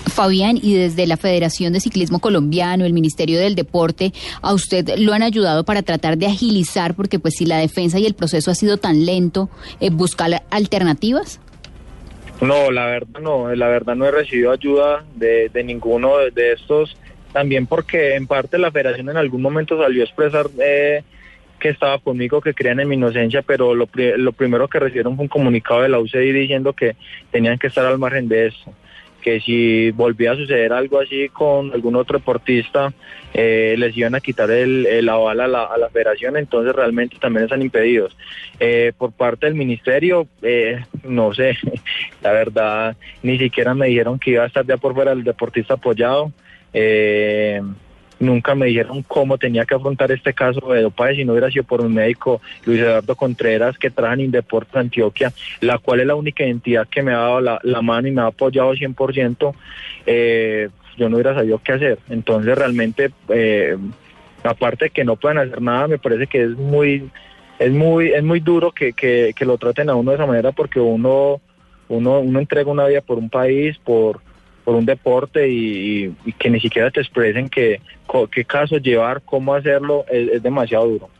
[0.06, 5.12] Fabián, y desde la Federación de Ciclismo Colombiano, el Ministerio del Deporte, ¿a usted lo
[5.12, 6.94] han ayudado para tratar de agilizar?
[6.94, 11.40] Porque pues si la defensa y el proceso ha sido tan lento, eh, ¿buscar alternativas?
[12.40, 16.52] No, la verdad no, la verdad no he recibido ayuda de, de ninguno de, de
[16.52, 16.96] estos
[17.34, 21.02] también porque en parte la federación en algún momento salió a expresar eh,
[21.58, 25.24] que estaba conmigo, que creían en mi inocencia, pero lo, lo, primero que recibieron fue
[25.24, 26.94] un comunicado de la UCI diciendo que
[27.32, 28.72] tenían que estar al margen de eso,
[29.20, 32.92] que si volvía a suceder algo así con algún otro deportista,
[33.32, 37.16] eh, les iban a quitar el, el aval a la, a la, federación, entonces realmente
[37.18, 38.16] también están impedidos.
[38.60, 41.58] Eh, por parte del ministerio, eh, no sé,
[42.22, 45.74] la verdad, ni siquiera me dijeron que iba a estar ya por fuera el deportista
[45.74, 46.30] apoyado.
[46.74, 47.62] Eh,
[48.18, 51.64] nunca me dijeron cómo tenía que afrontar este caso de dopaje si no hubiera sido
[51.64, 56.14] por un médico, Luis Eduardo Contreras, que trabaja en Indeportes Antioquia, la cual es la
[56.14, 59.54] única entidad que me ha dado la, mano y me ha apoyado 100%.
[60.06, 61.98] Eh, yo no hubiera sabido qué hacer.
[62.08, 63.76] Entonces realmente, eh,
[64.42, 67.10] aparte de que no puedan hacer nada, me parece que es muy,
[67.58, 70.52] es muy, es muy duro que, que, que lo traten a uno de esa manera
[70.52, 71.40] porque uno,
[71.88, 74.20] uno, uno entrega una vida por un país, por
[74.64, 77.80] por un deporte y, que ni siquiera te expresen que,
[78.32, 81.10] qué caso llevar, cómo hacerlo, es, demasiado duro.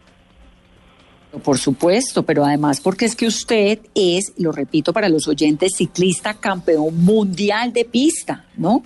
[1.43, 6.35] Por supuesto, pero además porque es que usted es, lo repito para los oyentes, ciclista
[6.35, 8.83] campeón mundial de pista, ¿no?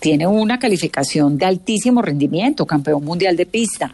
[0.00, 3.92] Tiene una calificación de altísimo rendimiento, campeón mundial de pista.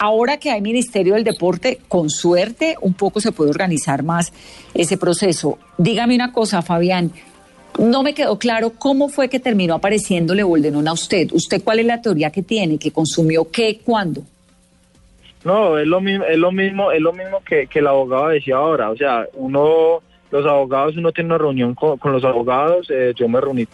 [0.00, 4.32] Ahora que hay Ministerio del Deporte, con suerte un poco se puede organizar más
[4.74, 5.58] ese proceso.
[5.76, 7.12] Dígame una cosa, Fabián,
[7.78, 11.28] no me quedó claro cómo fue que terminó apareciéndole Boldenón a usted.
[11.32, 12.78] ¿Usted cuál es la teoría que tiene?
[12.78, 14.22] ¿Que consumió qué, cuándo?
[15.44, 18.56] No, es lo mismo, es lo mismo, es lo mismo que, que el abogado decía
[18.56, 18.90] ahora.
[18.90, 22.88] O sea, uno, los abogados, uno tiene una reunión con, los abogados.
[22.90, 23.66] Eh, yo me reuní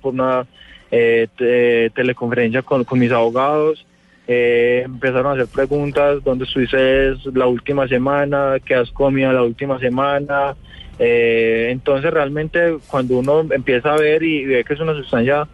[0.00, 0.46] por una
[0.90, 3.86] eh, te, teleconferencia con, con, mis abogados.
[4.28, 8.56] Eh, empezaron a hacer preguntas, ¿dónde estuviste la última semana?
[8.64, 10.56] ¿Qué has comido la última semana?
[10.98, 15.46] Eh, entonces realmente cuando uno empieza a ver y ve que es una sustancia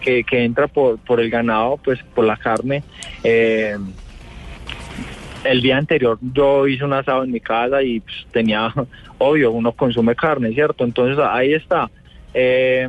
[0.00, 2.82] que, que entra por, por el ganado, pues por la carne,
[3.24, 3.76] eh,
[5.44, 8.72] el día anterior yo hice un asado en mi casa y pues, tenía,
[9.18, 10.84] obvio, uno consume carne, ¿cierto?
[10.84, 11.90] Entonces ahí está.
[12.34, 12.88] Eh,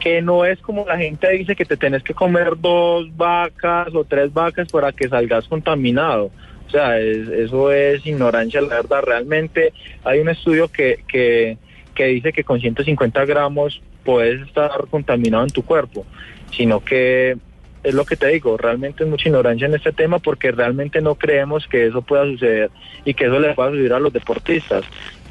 [0.00, 4.02] que no es como la gente dice que te tenés que comer dos vacas o
[4.02, 6.30] tres vacas para que salgas contaminado.
[6.70, 9.02] O sea, es, eso es ignorancia, la verdad.
[9.04, 9.72] Realmente
[10.04, 11.58] hay un estudio que, que,
[11.96, 16.06] que dice que con 150 gramos puedes estar contaminado en tu cuerpo,
[16.52, 17.36] sino que
[17.82, 21.16] es lo que te digo, realmente es mucha ignorancia en este tema porque realmente no
[21.16, 22.70] creemos que eso pueda suceder
[23.04, 24.84] y que eso le pueda suceder a los deportistas,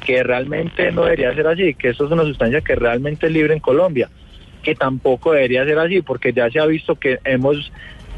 [0.04, 3.54] que realmente no debería ser así, que eso es una sustancia que realmente es libre
[3.54, 4.10] en Colombia,
[4.62, 7.72] que tampoco debería ser así porque ya se ha visto que hemos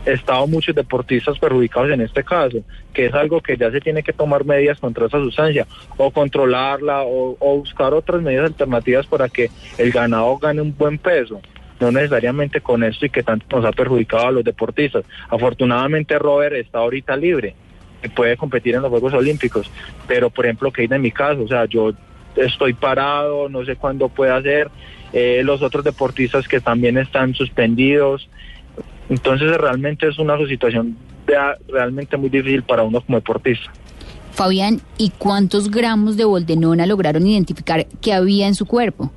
[0.04, 2.58] estado muchos deportistas perjudicados en este caso,
[2.92, 7.02] que es algo que ya se tiene que tomar medidas contra esa sustancia, o controlarla,
[7.04, 11.40] o, buscar otras medidas alternativas para que el ganado gane un buen peso,
[11.80, 15.04] no necesariamente con esto y que tanto nos ha perjudicado a los deportistas.
[15.28, 17.54] Afortunadamente Robert está ahorita libre,
[18.02, 19.70] y puede competir en los Juegos Olímpicos,
[20.08, 21.92] pero por ejemplo, que en mi caso, o sea, yo
[22.36, 24.68] estoy parado, no sé cuándo puede hacer,
[25.12, 28.28] eh, los otros deportistas que también están suspendidos,
[29.08, 30.96] entonces realmente es una situación
[31.68, 33.72] realmente muy difícil para uno como deportista.
[34.32, 39.12] Fabián, ¿y cuántos gramos de boldenona lograron identificar que había en su cuerpo?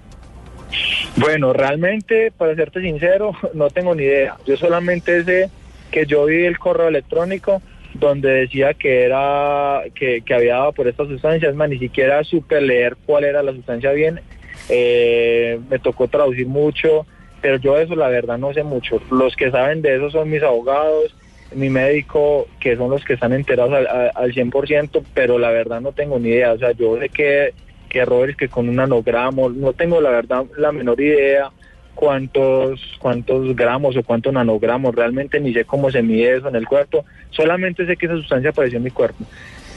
[1.15, 4.37] Bueno, realmente, para serte sincero, no tengo ni idea.
[4.45, 5.49] Yo solamente sé
[5.91, 7.61] que yo vi el correo electrónico
[7.93, 12.97] donde decía que era que, había dado por estas sustancias, más ni siquiera supe leer
[13.05, 14.19] cuál era la sustancia bien.
[14.67, 17.05] Eh, me tocó traducir mucho,
[17.45, 18.99] pero yo eso la verdad no sé mucho.
[19.11, 21.15] Los que saben de eso son mis abogados,
[21.53, 25.91] mi médico, que son los que están enterados al, al 100%, pero la verdad no
[25.91, 26.53] tengo ni idea.
[26.53, 27.53] O sea, yo sé que,
[27.87, 31.51] que errores que con un nanogramo, no tengo la verdad la menor idea
[31.93, 36.65] cuántos cuántos gramos o cuántos nanogramos, realmente ni sé cómo se mide eso en el
[36.65, 39.23] cuerpo, solamente sé que esa sustancia apareció en mi cuerpo,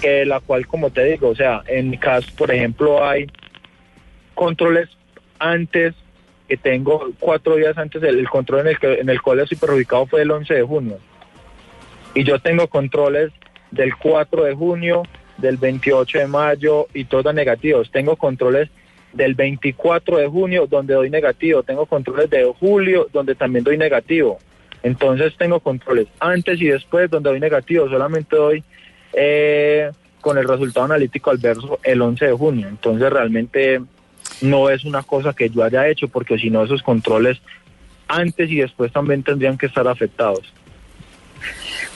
[0.01, 3.27] que la cual como te digo, o sea, en mi caso, por ejemplo, hay
[4.35, 4.89] controles
[5.39, 5.95] antes
[6.49, 10.07] que tengo cuatro días antes, el, control en el, que, en el cual estoy perjudicado
[10.07, 10.99] fue el 11 de junio,
[12.15, 13.33] y yo tengo controles
[13.71, 15.03] del 4 de junio,
[15.37, 18.71] del 28 de mayo y todos negativos, tengo controles
[19.13, 24.39] del 24 de junio donde doy negativo, tengo controles de julio donde también doy negativo.
[24.83, 28.65] Entonces tengo controles antes y después donde doy negativo, solamente doy
[29.13, 32.69] eh, con el resultado analítico adverso el 11 de junio.
[32.69, 33.81] Entonces realmente
[34.41, 37.39] no es una cosa que yo haya hecho porque si no esos controles
[38.07, 40.43] antes y después también tendrían que estar afectados.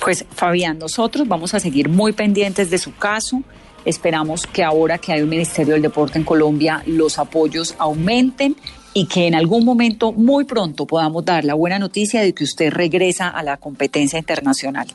[0.00, 3.42] Pues Fabián, nosotros vamos a seguir muy pendientes de su caso.
[3.84, 8.56] Esperamos que ahora que hay un Ministerio del Deporte en Colombia, los apoyos aumenten
[8.94, 12.70] y que en algún momento, muy pronto, podamos dar la buena noticia de que usted
[12.70, 14.86] regresa a la competencia internacional.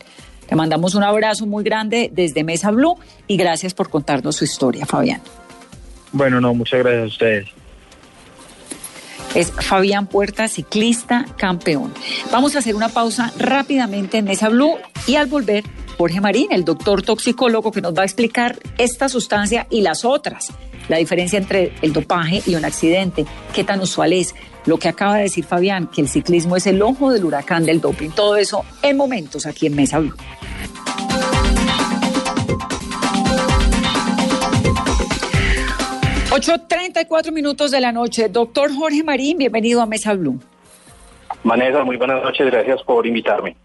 [0.49, 4.86] Le mandamos un abrazo muy grande desde Mesa Blue y gracias por contarnos su historia,
[4.86, 5.21] Fabián.
[6.11, 7.47] Bueno, no, muchas gracias a ustedes.
[9.35, 11.93] Es Fabián Puerta, ciclista campeón.
[12.31, 15.63] Vamos a hacer una pausa rápidamente en Mesa Blue y al volver
[15.97, 20.53] Jorge Marín, el doctor toxicólogo que nos va a explicar esta sustancia y las otras,
[20.89, 25.15] la diferencia entre el dopaje y un accidente, qué tan usual es, lo que acaba
[25.15, 28.63] de decir Fabián, que el ciclismo es el ojo del huracán del doping, todo eso
[28.83, 30.15] en momentos aquí en Mesa Blue.
[37.08, 38.30] Cuatro minutos de la noche.
[38.30, 40.39] Doctor Jorge Marín, bienvenido a Mesa Blue.
[41.43, 43.56] Vanessa, muy buenas noches, gracias por invitarme.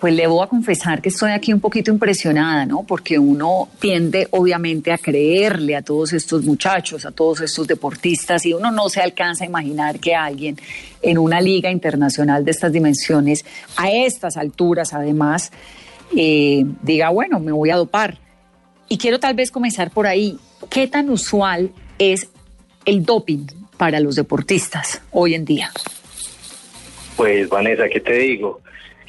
[0.00, 2.84] Pues le voy a confesar que estoy aquí un poquito impresionada, ¿no?
[2.84, 8.54] Porque uno tiende obviamente a creerle a todos estos muchachos, a todos estos deportistas, y
[8.54, 10.56] uno no se alcanza a imaginar que alguien
[11.02, 13.44] en una liga internacional de estas dimensiones,
[13.76, 15.52] a estas alturas además,
[16.16, 18.18] eh, diga, bueno, me voy a dopar.
[18.92, 20.36] Y quiero tal vez comenzar por ahí.
[20.68, 22.30] ¿Qué tan usual es
[22.84, 23.46] el doping
[23.78, 25.70] para los deportistas hoy en día?
[27.16, 28.60] Pues Vanessa, ¿qué te digo?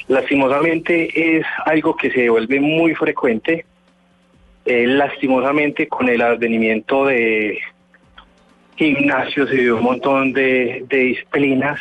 [0.07, 3.65] Lastimosamente es algo que se vuelve muy frecuente.
[4.63, 7.59] Eh, lastimosamente con el advenimiento de
[8.77, 11.77] gimnasios y de un montón de, disciplinas,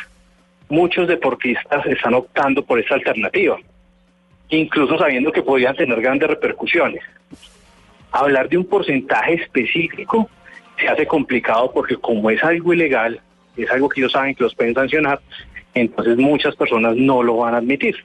[0.67, 3.57] muchos deportistas están optando por esta alternativa,
[4.49, 7.01] incluso sabiendo que podrían tener grandes repercusiones.
[8.13, 10.29] Hablar de un porcentaje específico
[10.79, 13.19] se hace complicado porque como es algo ilegal,
[13.57, 15.19] es algo que ellos saben que los pueden sancionar,
[15.73, 17.97] entonces muchas personas no lo van a admitir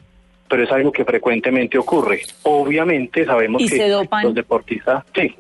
[0.48, 2.22] pero es algo que frecuentemente ocurre.
[2.42, 3.88] Obviamente sabemos que
[4.22, 5.34] los deportistas, sí.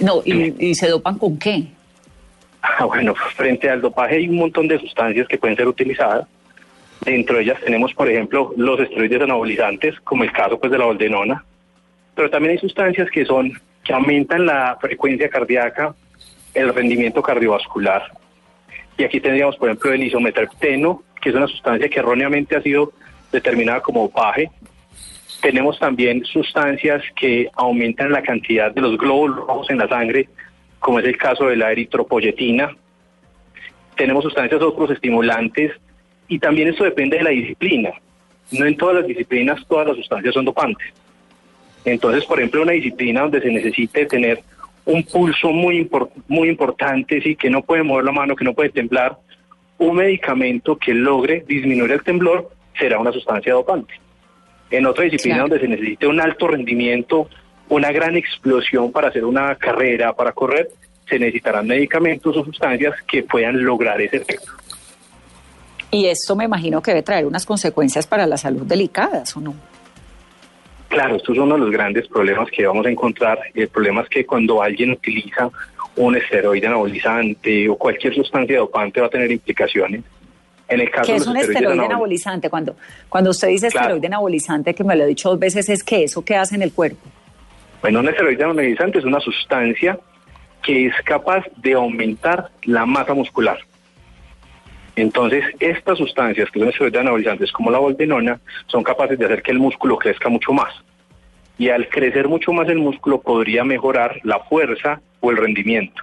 [0.00, 1.64] no, y, se dopan con qué?
[2.62, 6.28] Ah, bueno, frente al dopaje hay un montón de sustancias que pueden ser utilizadas.
[7.04, 10.84] Dentro de ellas tenemos, por ejemplo, los esteroides anabolizantes, como el caso pues de la
[10.84, 11.44] boldenona,
[12.14, 13.52] pero también hay sustancias que son
[13.84, 15.94] que aumentan la frecuencia cardíaca,
[16.54, 18.02] el rendimiento cardiovascular.
[18.96, 22.92] Y aquí tendríamos, por ejemplo, el isometrapteno, que es una sustancia que erróneamente ha sido
[23.32, 24.50] determinada como opaje.
[25.40, 30.28] Tenemos también sustancias que aumentan la cantidad de los glóbulos rojos en la sangre,
[30.78, 32.76] como es el caso de la eritropoyetina.
[33.96, 35.72] Tenemos sustancias otros estimulantes
[36.28, 37.90] y también eso depende de la disciplina.
[38.52, 40.92] No en todas las disciplinas todas las sustancias son dopantes.
[41.84, 44.42] Entonces, por ejemplo, una disciplina donde se necesite tener
[44.84, 45.88] un pulso muy,
[46.28, 49.16] muy importante, sí, que no puede mover la mano, que no puede temblar,
[49.78, 53.94] un medicamento que logre disminuir el temblor será una sustancia dopante.
[54.70, 57.28] En otra disciplina donde se necesite un alto rendimiento,
[57.68, 60.68] una gran explosión para hacer una carrera, para correr,
[61.08, 64.52] se necesitarán medicamentos o sustancias que puedan lograr ese efecto.
[65.90, 69.54] Y esto me imagino que debe traer unas consecuencias para la salud delicadas, ¿o no?
[70.92, 73.38] Claro, esto es uno de los grandes problemas que vamos a encontrar.
[73.54, 75.48] El problema es que cuando alguien utiliza
[75.96, 80.02] un esteroide anabolizante o cualquier sustancia dopante va a tener implicaciones
[80.68, 82.50] En el caso ¿Qué es un esteroide anabolizante?
[82.50, 82.76] Cuando,
[83.08, 83.86] cuando usted dice Claro.
[83.86, 86.62] esteroide anabolizante, que me lo ha dicho dos veces, es que eso que hace en
[86.62, 87.08] el cuerpo.
[87.80, 89.98] Bueno, un esteroide anabolizante es una sustancia
[90.62, 93.58] que es capaz de aumentar la masa muscular.
[94.94, 99.50] Entonces, estas sustancias que son esteroides anabolizantes como la boldenona son capaces de hacer que
[99.50, 100.74] el músculo crezca mucho más.
[101.58, 106.02] Y al crecer mucho más el músculo podría mejorar la fuerza o el rendimiento.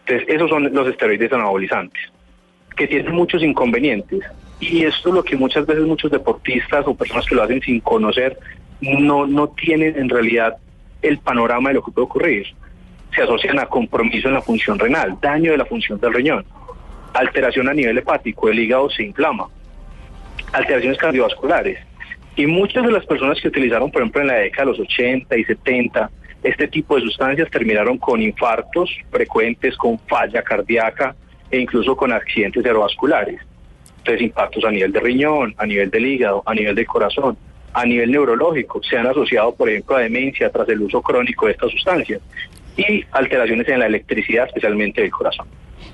[0.00, 2.02] Entonces, esos son los esteroides anabolizantes,
[2.76, 4.20] que tienen muchos inconvenientes.
[4.60, 7.80] Y esto es lo que muchas veces muchos deportistas o personas que lo hacen sin
[7.80, 8.38] conocer
[8.80, 10.56] no, no tienen en realidad
[11.02, 12.46] el panorama de lo que puede ocurrir.
[13.14, 16.44] Se asocian a compromiso en la función renal, daño de la función del riñón,
[17.18, 19.48] alteración a nivel hepático, el hígado se inflama,
[20.52, 21.78] alteraciones cardiovasculares.
[22.36, 25.36] Y muchas de las personas que utilizaron, por ejemplo, en la década de los 80
[25.36, 26.10] y 70,
[26.44, 31.16] este tipo de sustancias terminaron con infartos frecuentes, con falla cardíaca
[31.50, 33.40] e incluso con accidentes cerebrovasculares.
[33.98, 37.36] Entonces, impactos a nivel de riñón, a nivel del hígado, a nivel del corazón,
[37.72, 38.80] a nivel neurológico.
[38.84, 42.20] Se han asociado, por ejemplo, a demencia tras el uso crónico de estas sustancias
[42.76, 45.48] y alteraciones en la electricidad, especialmente del corazón.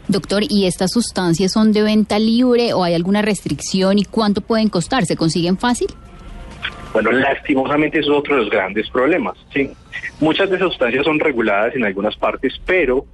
[0.06, 4.68] Doctor, ¿y estas sustancias son de venta libre o hay alguna restricción y cuánto pueden
[4.68, 5.06] costar?
[5.06, 5.88] ¿Se consiguen fácil?
[6.92, 9.36] Bueno, lastimosamente es otro de los grandes problemas.
[9.52, 9.70] ¿sí?
[10.20, 13.06] Muchas de esas sustancias son reguladas en algunas partes, pero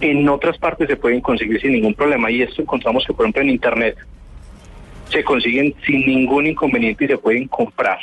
[0.00, 2.30] en otras partes se pueden conseguir sin ningún problema.
[2.30, 3.96] Y esto encontramos que, por ejemplo, en Internet
[5.10, 7.98] se consiguen sin ningún inconveniente y se pueden comprar.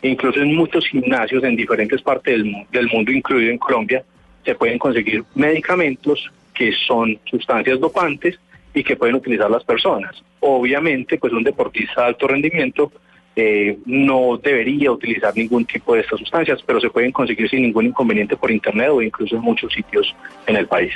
[0.00, 4.04] E incluso en muchos gimnasios en diferentes partes del mundo, incluido en Colombia,
[4.44, 8.38] se pueden conseguir medicamentos que son sustancias dopantes
[8.74, 10.16] y que pueden utilizar las personas.
[10.40, 12.92] Obviamente, pues un deportista de alto rendimiento
[13.36, 17.86] eh, no debería utilizar ningún tipo de estas sustancias, pero se pueden conseguir sin ningún
[17.86, 20.12] inconveniente por internet o incluso en muchos sitios
[20.46, 20.92] en el país.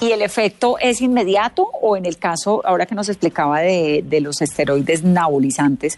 [0.00, 4.20] ¿Y el efecto es inmediato o en el caso, ahora que nos explicaba de, de
[4.20, 5.96] los esteroides nabolizantes,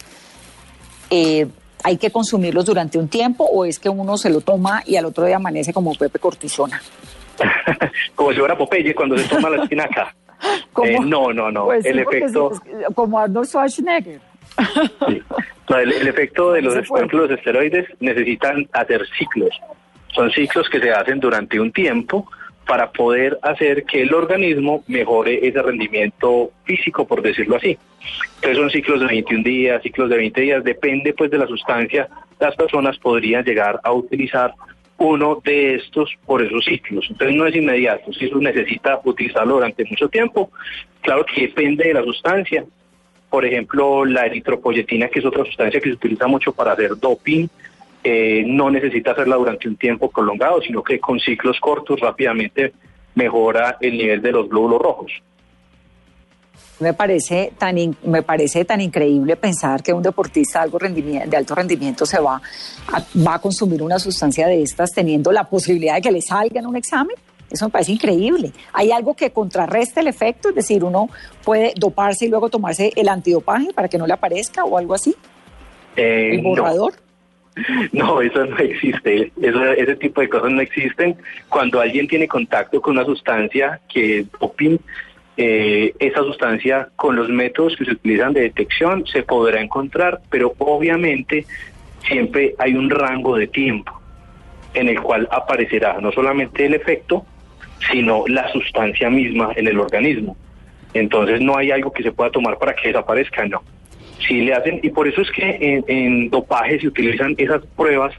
[1.10, 1.46] eh,
[1.82, 5.04] hay que consumirlos durante un tiempo o es que uno se lo toma y al
[5.04, 6.80] otro día amanece como Pepe Cortisona?
[8.14, 10.14] Como si fuera Popeye cuando se toma la espinaca.
[10.85, 11.64] Eh, no, no, no.
[11.66, 12.53] Pues sí, el efecto...
[12.53, 14.20] es- como Arnold Schwarzenegger.
[15.68, 19.51] No, el, el efecto de los, por ejemplo, los esteroides necesitan hacer ciclos.
[20.14, 22.28] Son ciclos que se hacen durante un tiempo
[22.66, 27.76] para poder hacer que el organismo mejore ese rendimiento físico, por decirlo así.
[28.37, 32.09] Entonces son ciclos de 21 días, ciclos de 20 días, depende pues de la sustancia.
[32.39, 34.55] Las personas podrían llegar a utilizar
[35.05, 37.07] uno de estos por esos ciclos.
[37.11, 40.50] Entonces no es inmediato, si eso necesita utilizarlo durante mucho tiempo.
[41.00, 42.64] Claro que depende de la sustancia.
[43.30, 47.48] Por ejemplo, la eritropoyetina, que es otra sustancia que se utiliza mucho para hacer doping,
[48.02, 52.72] eh, no necesita hacerla durante un tiempo prolongado, sino que con ciclos cortos rápidamente
[53.14, 55.12] mejora el nivel de los glóbulos rojos.
[56.81, 61.31] Me parece tan in- me parece tan increíble pensar que un deportista de, algo rendimiento,
[61.31, 62.43] de alto rendimiento se va
[62.93, 66.59] a, va a consumir una sustancia de estas teniendo la posibilidad de que le salga
[66.61, 67.16] en un examen.
[67.51, 68.51] Eso me parece increíble.
[68.72, 70.49] ¿Hay algo que contrarreste el efecto?
[70.49, 71.09] Es decir, uno
[71.45, 75.14] puede doparse y luego tomarse el antidopaje para que no le aparezca o algo así.
[75.97, 76.49] Eh, El no.
[76.51, 76.95] borrador.
[77.93, 79.31] No, eso no existe.
[79.41, 81.16] Eso- ese tipo de cosas no existen.
[81.49, 84.77] Cuando alguien tiene contacto con una sustancia que es doping,
[85.37, 90.55] eh, esa sustancia con los métodos que se utilizan de detección se podrá encontrar, pero
[90.59, 91.45] obviamente
[92.07, 94.01] siempre hay un rango de tiempo
[94.74, 97.24] en el cual aparecerá no solamente el efecto,
[97.91, 100.37] sino la sustancia misma en el organismo.
[100.93, 103.62] Entonces no hay algo que se pueda tomar para que desaparezca, no.
[104.26, 108.14] Sí le hacen, y por eso es que en, en dopaje se utilizan esas pruebas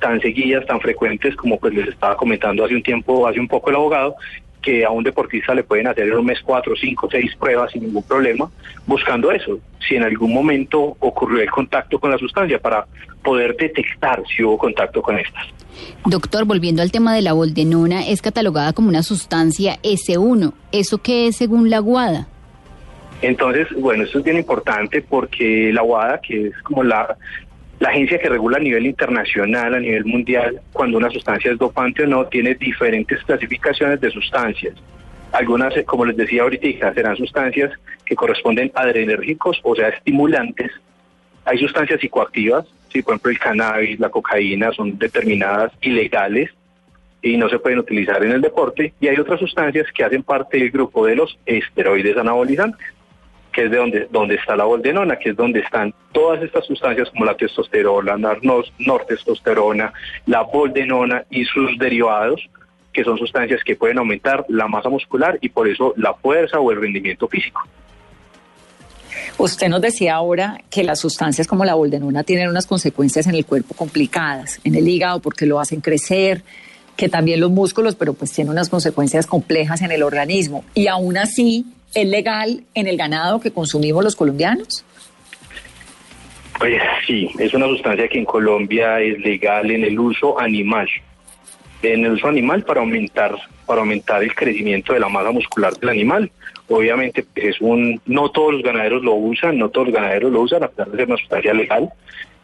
[0.00, 3.70] tan seguidas, tan frecuentes, como pues les estaba comentando hace un tiempo, hace un poco
[3.70, 4.16] el abogado,
[4.64, 7.82] que a un deportista le pueden hacer en un mes cuatro, cinco, seis pruebas sin
[7.82, 8.50] ningún problema,
[8.86, 12.86] buscando eso, si en algún momento ocurrió el contacto con la sustancia, para
[13.22, 15.44] poder detectar si hubo contacto con estas.
[16.06, 20.52] Doctor, volviendo al tema de la boldenona, es catalogada como una sustancia S1.
[20.72, 22.28] ¿Eso qué es según la WADA?
[23.22, 27.16] Entonces, bueno, esto es bien importante porque la WADA, que es como la,
[27.84, 32.04] la agencia que regula a nivel internacional, a nivel mundial, cuando una sustancia es dopante
[32.04, 34.74] o no, tiene diferentes clasificaciones de sustancias.
[35.32, 37.72] Algunas, eh, como les decía ahorita, serán sustancias
[38.06, 40.70] que corresponden a adrenérgicos, o sea, estimulantes.
[41.44, 46.54] Hay sustancias psicoactivas, sí, por ejemplo el cannabis, la cocaína, son determinadas ilegales
[47.20, 48.94] y no se pueden utilizar en el deporte.
[48.98, 52.93] Y hay otras sustancias que hacen parte del grupo de los esteroides anabolizantes
[53.54, 57.24] que es de donde, está la boldenona, que es donde están todas estas sustancias como
[57.24, 59.92] la testosterona, la nor- nortestosterona,
[60.26, 62.40] la boldenona y sus derivados,
[62.92, 66.70] que son sustancias que pueden aumentar la masa muscular y por eso la fuerza o
[66.70, 67.60] el rendimiento físico.
[69.38, 73.44] Usted nos decía ahora que las sustancias como la boldenona tienen unas consecuencias en el
[73.44, 76.42] cuerpo complicadas, en el hígado porque lo hacen crecer,
[76.96, 80.64] que también los músculos, pero pues tiene unas consecuencias complejas en el organismo.
[80.74, 84.84] Y aún así, ¿es legal en el ganado que consumimos los colombianos?
[86.58, 90.88] Pues sí, es una sustancia que en Colombia es legal en el uso animal.
[91.82, 93.36] En el uso animal para aumentar,
[93.66, 96.30] para aumentar el crecimiento de la masa muscular del animal.
[96.68, 100.62] Obviamente es un, no todos los ganaderos lo usan, no todos los ganaderos lo usan,
[100.62, 101.90] a pesar de ser una sustancia legal,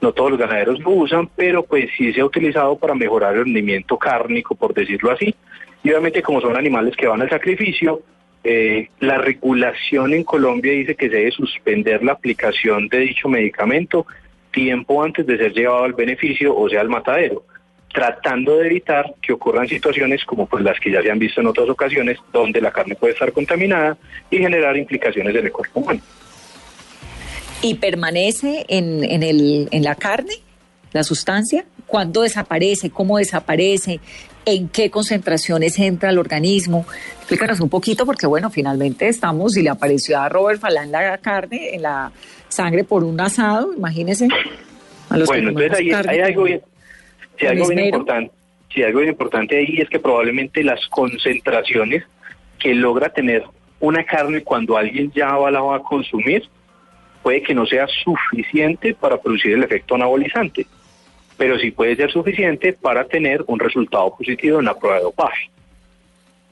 [0.03, 3.45] no todos los ganaderos lo usan, pero pues sí se ha utilizado para mejorar el
[3.45, 5.35] rendimiento cárnico, por decirlo así.
[5.83, 8.03] Y obviamente como son animales que van al sacrificio,
[8.43, 14.07] eh, la regulación en Colombia dice que se debe suspender la aplicación de dicho medicamento
[14.51, 17.45] tiempo antes de ser llevado al beneficio, o sea, al matadero,
[17.93, 21.49] tratando de evitar que ocurran situaciones como pues las que ya se han visto en
[21.49, 23.97] otras ocasiones, donde la carne puede estar contaminada
[24.31, 26.01] y generar implicaciones en el cuerpo humano.
[27.63, 30.33] ¿Y permanece en, en, el, en la carne
[30.93, 31.67] la sustancia?
[31.87, 32.91] ¿Cuándo desaparece?
[32.91, 34.01] ¿Cómo desaparece?
[34.51, 36.87] En qué concentraciones entra el organismo.
[37.19, 41.75] Explícanos un poquito porque, bueno, finalmente estamos, y le apareció a Robert Falán la carne,
[41.75, 42.13] en la
[42.49, 44.29] sangre por un asado, imagínese.
[45.27, 46.61] bueno, entonces ahí, hay algo bien,
[47.39, 48.33] sí, algo bien importante.
[48.73, 52.05] Sí, algo bien importante ahí es que probablemente las concentraciones
[52.59, 53.45] que logra tener
[53.81, 56.49] una carne cuando alguien ya la va a consumir
[57.23, 60.67] puede que no sea suficiente para producir el efecto anabolizante
[61.41, 65.49] pero sí puede ser suficiente para tener un resultado positivo en la prueba de dopaje.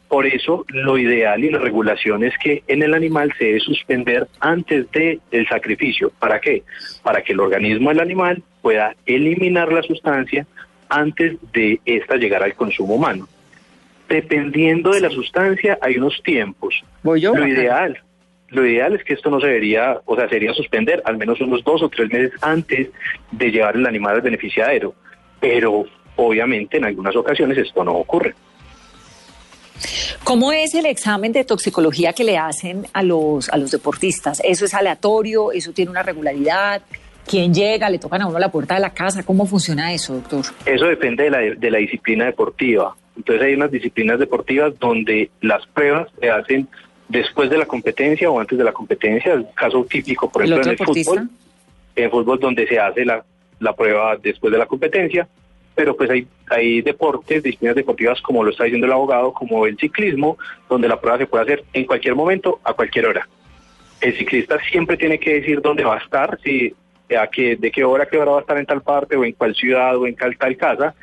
[0.08, 4.26] Por eso, lo ideal y la regulación es que en el animal se debe suspender
[4.40, 6.10] antes del sacrificio.
[6.18, 6.62] ¿Para qué?
[7.02, 10.46] Para que el organismo del animal pueda eliminar la sustancia
[10.88, 13.28] antes de esta llegar al consumo humano.
[14.08, 16.82] Dependiendo de la sustancia, hay unos tiempos.
[17.02, 17.34] ¿Voy yo?
[17.34, 18.00] Lo ideal,
[18.50, 21.62] lo ideal es que esto no se debería, o sea, sería suspender al menos unos
[21.64, 22.88] dos o tres meses antes
[23.30, 24.94] de llevar el animal al beneficiario,
[25.40, 25.84] pero
[26.16, 28.34] obviamente en algunas ocasiones esto no ocurre.
[30.24, 34.42] ¿Cómo es el examen de toxicología que le hacen a los, a los deportistas?
[34.44, 35.52] ¿Eso es aleatorio?
[35.52, 36.82] ¿Eso tiene una regularidad?
[37.26, 37.88] ¿Quién llega?
[37.88, 39.22] ¿Le tocan a uno la puerta de la casa?
[39.22, 40.44] ¿Cómo funciona eso, doctor?
[40.64, 42.96] Eso depende de la, de la disciplina deportiva.
[43.16, 46.68] Entonces hay unas disciplinas deportivas donde las pruebas se hacen
[47.08, 50.70] después de la competencia o antes de la competencia, el caso típico, por ejemplo, en
[50.70, 51.28] el fútbol,
[51.96, 53.24] en fútbol donde se hace la,
[53.60, 55.28] la prueba después de la competencia,
[55.74, 59.76] pero pues hay, hay deportes, disciplinas deportivas como lo está diciendo el abogado, como el
[59.78, 60.36] ciclismo,
[60.68, 63.28] donde la prueba se puede hacer en cualquier momento, a cualquier hora.
[64.00, 66.74] El ciclista siempre tiene que decir dónde va a estar, si
[67.16, 69.32] a qué, de qué hora, qué hora va a estar en tal parte, o en
[69.32, 70.94] cuál ciudad, o en tal, tal casa,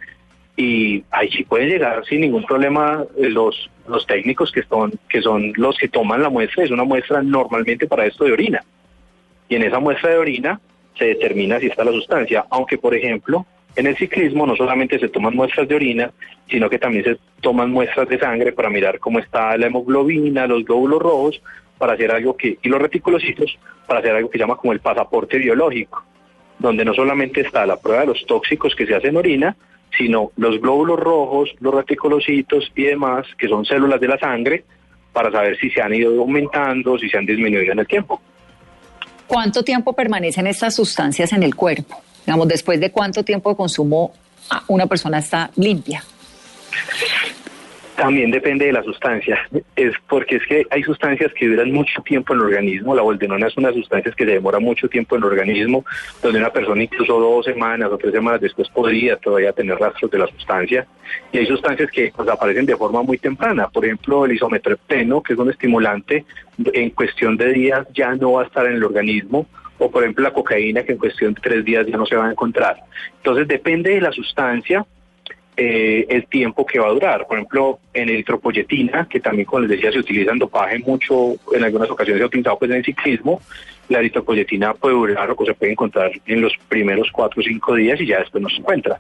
[0.58, 5.78] y sí pueden llegar sin ningún problema los, los técnicos que son, que son los
[5.78, 8.64] que toman la muestra, es una muestra normalmente para esto de orina.
[9.50, 10.60] Y en esa muestra de orina
[10.98, 13.46] se determina si está la sustancia, aunque por ejemplo
[13.76, 16.12] en el ciclismo no solamente se toman muestras de orina,
[16.50, 20.64] sino que también se toman muestras de sangre para mirar cómo está la hemoglobina, los
[20.64, 21.42] glóbulos rojos,
[21.78, 24.80] para hacer algo que, y los reticulocitos, para hacer algo que se llama como el
[24.80, 26.06] pasaporte biológico,
[26.58, 29.58] donde no solamente está la prueba de los tóxicos que se hacen en orina,
[29.98, 34.66] sino los glóbulos rojos, los reticulocitos y demás, que son células de la sangre,
[35.14, 38.22] para saber si se han ido aumentando, si se han disminuido en el tiempo.
[39.28, 42.02] ¿Cuánto tiempo permanecen estas sustancias en el cuerpo?
[42.26, 44.12] Digamos, después de cuánto tiempo de consumo
[44.68, 46.04] una persona está limpia.
[47.96, 49.40] También depende de la sustancia,
[49.76, 53.48] es porque es que hay sustancias que duran mucho tiempo en el organismo, la boldenona
[53.48, 55.86] es una sustancia que se demora mucho tiempo en el organismo,
[56.22, 60.20] donde una persona incluso dos semanas o tres semanas después podría todavía tener rastros de
[60.20, 60.86] la sustancia,
[61.32, 65.34] y hay sustancias que pues, aparecen de forma muy temprana, por ejemplo el isometrepteno, que
[65.34, 66.26] es un estimulante,
[66.58, 70.24] en cuestión de días ya no va a estar en el organismo, o por ejemplo
[70.24, 72.78] la cocaína, que en cuestión de tres días ya no se va a encontrar.
[73.18, 74.86] Entonces depende de la sustancia,
[75.58, 77.26] eh, el tiempo que va a durar.
[77.28, 81.64] Por ejemplo, en eritropoyetina, que también, como les decía, se utiliza en dopaje mucho, en
[81.64, 83.42] algunas ocasiones se ha utilizado pues, en el ciclismo,
[83.88, 88.00] la eritropoyetina puede durar o se puede encontrar en los primeros cuatro o cinco días
[88.02, 89.00] y ya después no se encuentra.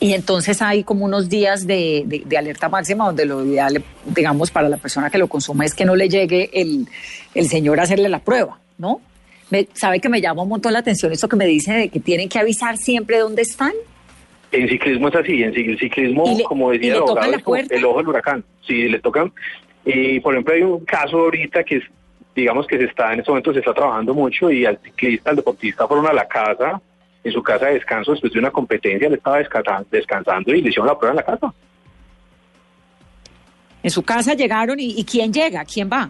[0.00, 4.76] Y entonces hay como unos días de, alerta máxima donde lo ideal, digamos, para la
[4.76, 6.86] persona que lo consume es que no le llegue el,
[7.34, 9.00] el señor a hacerle la prueba, ¿no?
[9.50, 12.00] Me, ¿Sabe que me llama un montón la atención esto que me dice de que
[12.00, 13.72] tienen que avisar siempre dónde están?
[14.54, 17.32] En ciclismo es así, en ciclismo, como decía el abogado,
[17.70, 18.44] el ojo del huracán.
[18.64, 19.32] Sí, le tocan.
[19.84, 21.82] Y por ejemplo, hay un caso ahorita que
[22.34, 25.36] digamos que se está en este momento se está trabajando mucho y al ciclista, al
[25.36, 26.80] deportista fueron a la casa,
[27.22, 29.38] en su casa de descanso después de una competencia, le estaba
[29.90, 31.54] descansando y le hicieron la prueba en la casa.
[33.82, 35.64] En su casa llegaron y, ¿quién llega?
[35.64, 36.08] ¿Quién va?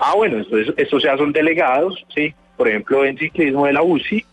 [0.00, 2.34] Ah, bueno, entonces estos ya son delegados, ¿sí?
[2.56, 4.24] Por ejemplo, en ciclismo de la UCI,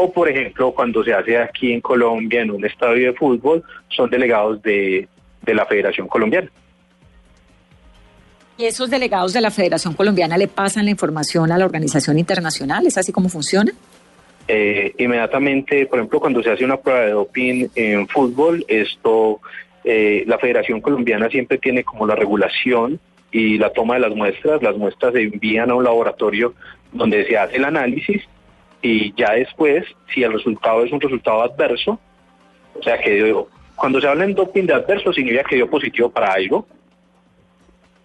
[0.00, 4.08] o por ejemplo, cuando se hace aquí en Colombia, en un estadio de fútbol, son
[4.08, 5.06] delegados de,
[5.42, 6.50] de la Federación Colombiana.
[8.56, 12.86] ¿Y esos delegados de la Federación Colombiana le pasan la información a la organización internacional?
[12.86, 13.72] ¿Es así como funciona?
[14.48, 19.40] Eh, inmediatamente, por ejemplo, cuando se hace una prueba de doping en fútbol, esto,
[19.84, 22.98] eh, la Federación Colombiana siempre tiene como la regulación
[23.30, 24.62] y la toma de las muestras.
[24.62, 26.54] Las muestras se envían a un laboratorio
[26.92, 28.22] donde se hace el análisis
[28.82, 31.98] y ya después, si el resultado es un resultado adverso,
[32.74, 33.34] o sea que
[33.76, 36.66] cuando se habla en doping de adverso significa que dio positivo para algo.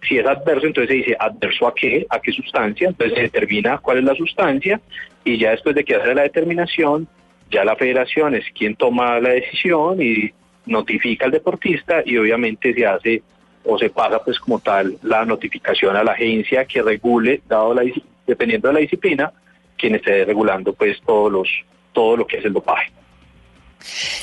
[0.06, 3.78] Si es adverso, entonces se dice adverso a qué, a qué sustancia, entonces se determina
[3.78, 4.80] cuál es la sustancia
[5.24, 7.08] y ya después de que hace la determinación,
[7.50, 10.32] ya la federación es quien toma la decisión y
[10.66, 13.22] notifica al deportista y obviamente se hace
[13.64, 17.82] o se pasa pues como tal la notificación a la agencia que regule, dado la,
[18.26, 19.32] dependiendo de la disciplina,
[19.76, 21.48] quien esté regulando pues todos los,
[21.92, 22.90] todo lo que es el dopaje.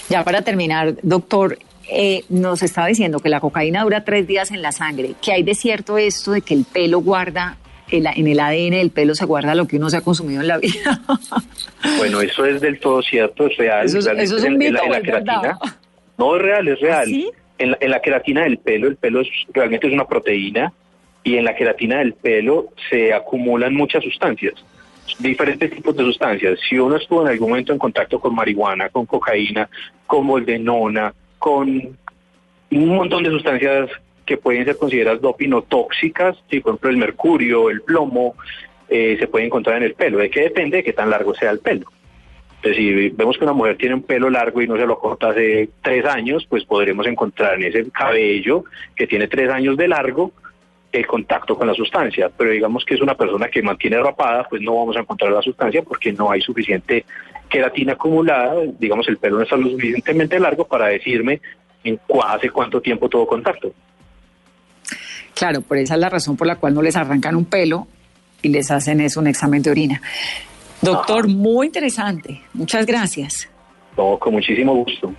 [0.10, 1.58] Ya para terminar, doctor,
[1.90, 5.14] eh, nos estaba diciendo que la cocaína dura tres días en la sangre.
[5.22, 7.58] ¿Qué hay de cierto esto de que el pelo guarda,
[7.90, 10.58] en el ADN del pelo se guarda lo que uno se ha consumido en la
[10.58, 11.02] vida?
[11.98, 13.86] bueno, eso es del todo cierto, es real.
[13.86, 15.60] Eso es, un mito, la, queratina.
[16.18, 17.08] No, es real, es real.
[17.08, 20.74] ¿Ah, en, la, en la queratina del pelo, el pelo es, realmente es una proteína
[21.24, 24.54] y en la queratina del pelo se acumulan muchas sustancias
[25.20, 26.60] diferentes tipos de sustancias.
[26.68, 29.70] Si uno estuvo en algún momento en contacto con marihuana, con cocaína,
[30.08, 31.70] con moldenona, con
[32.72, 33.90] un montón de sustancias
[34.26, 38.36] que pueden ser consideradas doping tóxicas, por ejemplo el mercurio, el plomo,
[38.90, 40.18] eh, se puede encontrar en el pelo.
[40.20, 40.78] ¿De qué depende?
[40.78, 41.88] De qué tan largo sea el pelo.
[42.58, 45.30] Entonces, si vemos que una mujer tiene un pelo largo y no se lo corta
[45.30, 48.64] hace tres años, pues podremos encontrar en ese cabello
[48.96, 50.32] que tiene tres años de largo
[50.94, 54.62] el contacto con la sustancia, pero digamos que es una persona que mantiene rapada, pues
[54.62, 57.04] no vamos a encontrar la sustancia porque no hay suficiente
[57.50, 61.42] queratina acumulada, digamos el pelo no está lo suficientemente largo para decirme
[61.84, 63.74] en hace cuánto tiempo tuvo contacto.
[65.34, 67.88] Claro, por esa es la razón por la cual no les arrancan un pelo
[68.44, 70.02] y les hacen eso, un examen de orina.
[70.82, 72.42] Doctor, muy interesante.
[72.54, 73.50] Muchas gracias.
[73.98, 75.14] No, con muchísimo gusto.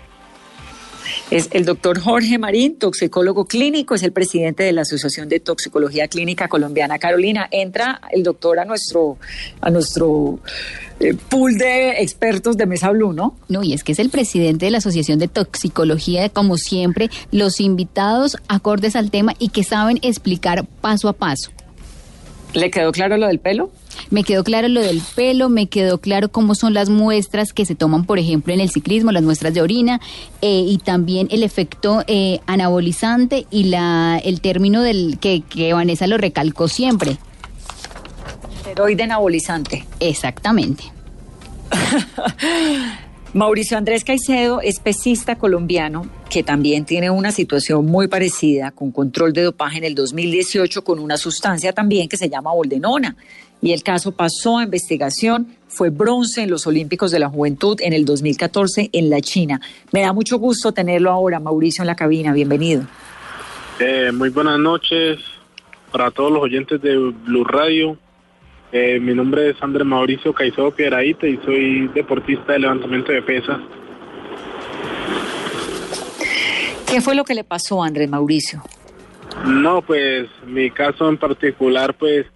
[1.31, 6.09] Es el doctor Jorge Marín, toxicólogo clínico, es el presidente de la Asociación de Toxicología
[6.09, 6.99] Clínica Colombiana.
[6.99, 9.19] Carolina, entra el doctor a nuestro,
[9.61, 10.39] a nuestro
[11.01, 13.37] eh, pool de expertos de Mesa Blue, ¿no?
[13.49, 17.61] No, y es que es el presidente de la Asociación de Toxicología, como siempre, los
[17.61, 21.51] invitados acordes al tema y que saben explicar paso a paso.
[22.53, 23.73] ¿Le quedó claro lo del pelo?
[24.11, 27.75] Me quedó claro lo del pelo, me quedó claro cómo son las muestras que se
[27.75, 30.01] toman, por ejemplo, en el ciclismo, las muestras de orina,
[30.43, 36.07] eh, y también el efecto eh, anabolizante y la el término del que, que Vanessa
[36.07, 37.19] lo recalcó siempre.
[38.57, 39.85] Esteroide anabolizante.
[40.01, 40.85] Exactamente.
[43.35, 49.33] Mauricio Andrés Caicedo es pesista colombiano que también tiene una situación muy parecida con control
[49.33, 53.17] de dopaje en el 2018 con una sustancia también que se llama boldenona
[53.65, 57.95] y el caso pasó a investigación, fue bronce en los Olímpicos de la Juventud en
[57.95, 59.59] el 2014 en la China.
[59.91, 62.35] Me da mucho gusto tenerlo ahora, Mauricio, en la cabina.
[62.35, 62.83] Bienvenido.
[63.81, 65.19] Eh, muy buenas noches
[65.91, 67.97] para todos los oyentes de Blue Radio.
[68.71, 73.61] Eh, mi nombre es Andrés Mauricio Caicedo Piedraíta y soy deportista de levantamiento de pesas.
[76.87, 78.63] ¿Qué fue lo que le pasó a Andrés Mauricio?
[79.47, 82.27] No, pues mi caso en particular, pues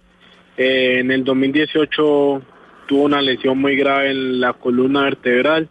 [0.61, 2.41] eh, en el 2018
[2.85, 5.69] tuvo una lesión muy grave en la columna vertebral.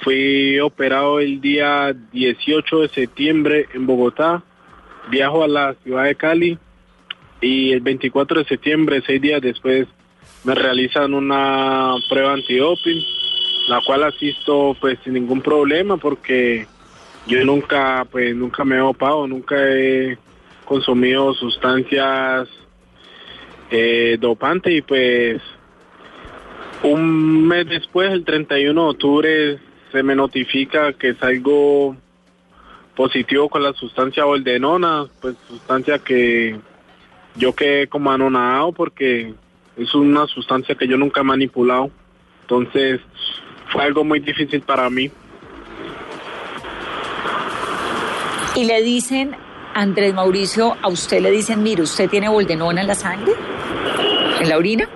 [0.00, 4.42] Fui operado el día 18 de septiembre en Bogotá.
[5.10, 6.58] Viajo a la ciudad de Cali
[7.42, 9.86] y el 24 de septiembre, seis días después,
[10.44, 13.02] me realizan una prueba antidoping,
[13.68, 16.66] la cual asisto pues sin ningún problema porque
[17.26, 20.16] yo nunca pues nunca me he dopado, nunca he
[20.64, 22.48] consumido sustancias
[23.74, 25.40] eh, dopante y pues
[26.82, 29.58] un mes después, el 31 de octubre,
[29.90, 31.96] se me notifica que salgo
[32.94, 36.58] positivo con la sustancia boldenona, pues sustancia que
[37.36, 39.32] yo quedé como anonadado porque
[39.78, 41.90] es una sustancia que yo nunca he manipulado.
[42.42, 43.00] Entonces
[43.70, 45.10] fue algo muy difícil para mí.
[48.54, 49.34] Y le dicen,
[49.74, 53.32] Andrés Mauricio, a usted le dicen, mire, usted tiene boldenona en la sangre
[54.42, 54.88] en la orina?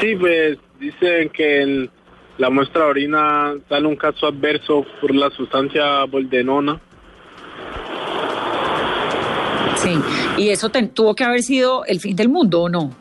[0.00, 1.90] Sí, pues dicen que en
[2.38, 6.80] la muestra de orina sale un caso adverso por la sustancia boldenona.
[9.76, 9.96] Sí,
[10.38, 12.92] y eso tuvo que haber sido el fin del mundo, ¿o no?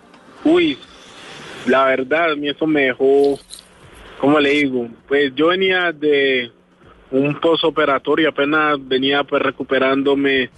[0.43, 0.77] Uy,
[1.65, 3.39] la verdad, a mí eso me dejó,
[4.19, 4.87] ¿cómo le digo?
[5.07, 6.51] Pues yo venía de
[7.09, 10.49] un postoperatorio, apenas venía pues recuperándome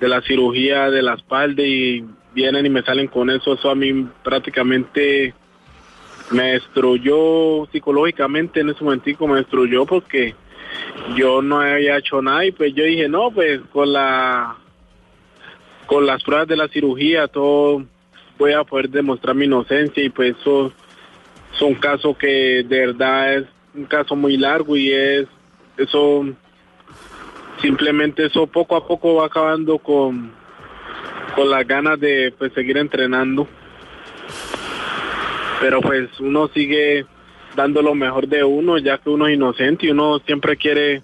[0.00, 3.74] de la cirugía de la espalda y vienen y me salen con eso, eso a
[3.74, 5.34] mí prácticamente
[6.30, 10.34] me destruyó psicológicamente en ese momentico, me destruyó porque
[11.16, 14.56] yo no había hecho nada y pues yo dije, no, pues con la
[15.86, 17.82] con las pruebas de la cirugía todo
[18.38, 20.72] voy a poder demostrar mi inocencia y pues eso
[21.54, 25.26] es un caso que de verdad es un caso muy largo y es
[25.78, 26.26] eso
[27.60, 30.32] simplemente eso poco a poco va acabando con
[31.34, 33.46] con las ganas de pues seguir entrenando
[35.60, 37.04] pero pues uno sigue
[37.56, 41.02] dando lo mejor de uno ya que uno es inocente y uno siempre quiere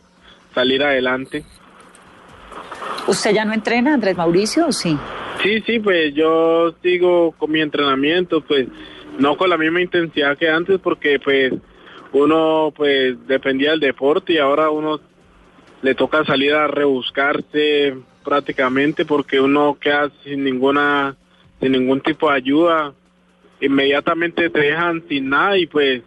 [0.54, 1.44] salir adelante
[3.06, 4.96] ¿Usted ya no entrena, Andrés Mauricio, o sí?
[5.42, 8.66] Sí, sí, pues yo sigo con mi entrenamiento, pues
[9.18, 11.52] no con la misma intensidad que antes porque pues
[12.12, 15.00] uno pues dependía del deporte y ahora uno
[15.84, 21.14] le toca salir a rebuscarse prácticamente porque uno queda sin ninguna
[21.60, 22.94] sin ningún tipo de ayuda
[23.60, 26.02] inmediatamente te dejan sin nada y pues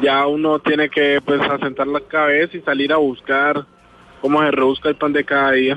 [0.00, 3.66] ya uno tiene que pues asentar la cabeza y salir a buscar
[4.22, 5.76] cómo se rebusca el pan de cada día.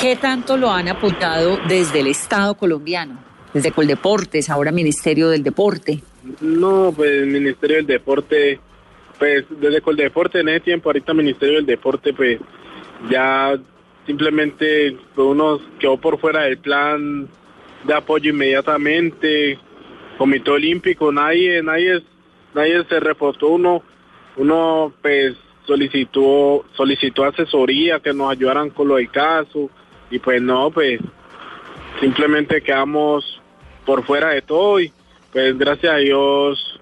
[0.00, 3.18] ¿Qué tanto lo han apuntado desde el Estado colombiano?
[3.52, 6.02] Desde Coldeportes, ahora Ministerio del Deporte.
[6.40, 8.60] No, pues el Ministerio del Deporte,
[9.24, 12.38] pues desde Coldeporte en ese tiempo, ahorita Ministerio del Deporte, pues
[13.08, 13.58] ya
[14.04, 17.26] simplemente uno quedó por fuera del plan
[17.84, 19.58] de apoyo inmediatamente,
[20.18, 22.02] Comité Olímpico, nadie, nadie,
[22.52, 23.48] nadie se reportó.
[23.48, 23.82] Uno,
[24.36, 29.70] uno pues solicitó, solicitó asesoría que nos ayudaran con lo del caso.
[30.10, 31.00] Y pues no, pues
[31.98, 33.40] simplemente quedamos
[33.86, 34.80] por fuera de todo.
[34.80, 34.92] Y
[35.32, 36.78] pues gracias a Dios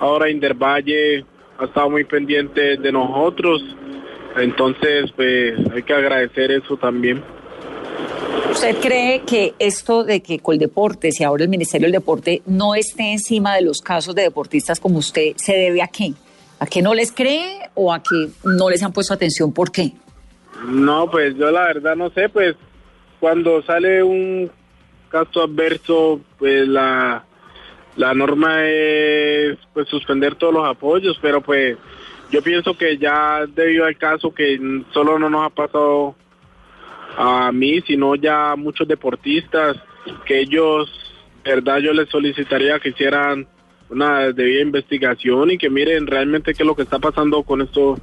[0.00, 1.24] ahora Indervalle
[1.58, 3.62] ha estado muy pendiente de nosotros,
[4.36, 7.22] entonces pues hay que agradecer eso también.
[8.50, 13.12] ¿Usted cree que esto de que Coldeportes y ahora el Ministerio del Deporte no esté
[13.12, 16.12] encima de los casos de deportistas como usted se debe a qué?
[16.60, 19.52] ¿A qué no les cree o a que no les han puesto atención?
[19.52, 19.92] ¿Por qué?
[20.68, 22.54] No, pues yo la verdad no sé, pues
[23.18, 24.50] cuando sale un
[25.08, 27.24] caso adverso, pues la,
[27.96, 31.76] la norma es pues suspender todos los apoyos, pero pues
[32.30, 34.58] yo pienso que ya debido al caso que
[34.92, 36.16] solo no nos ha pasado
[37.16, 39.76] a mí, sino ya a muchos deportistas,
[40.26, 40.90] que ellos,
[41.44, 43.46] verdad, yo les solicitaría que hicieran
[43.88, 47.98] una debida investigación y que miren realmente qué es lo que está pasando con esto,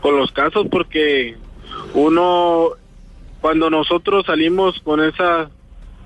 [0.00, 1.36] con los casos, porque
[1.94, 2.70] uno,
[3.40, 5.50] cuando nosotros salimos con esa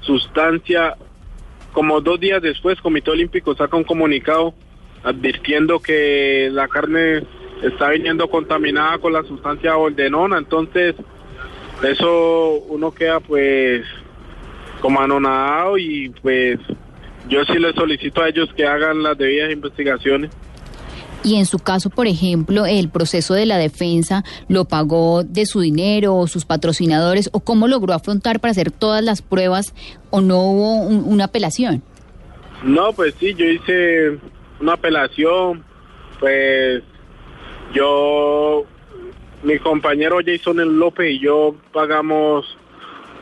[0.01, 0.97] sustancia,
[1.73, 4.55] como dos días después, Comité Olímpico saca un comunicado
[5.03, 7.23] advirtiendo que la carne
[7.63, 10.95] está viniendo contaminada con la sustancia oldenona, entonces
[11.83, 13.85] eso uno queda pues
[14.81, 16.59] como anonadado y pues
[17.29, 20.31] yo sí les solicito a ellos que hagan las debidas investigaciones.
[21.25, 25.61] Y en su caso, por ejemplo, el proceso de la defensa lo pagó de su
[25.61, 29.75] dinero o sus patrocinadores o cómo logró afrontar para hacer todas las pruebas
[30.11, 31.83] o no hubo una apelación.
[32.63, 34.19] No, pues sí, yo hice
[34.61, 35.65] una apelación,
[36.21, 36.83] pues
[37.73, 38.65] yo,
[39.43, 42.57] mi compañero Jason López y yo pagamos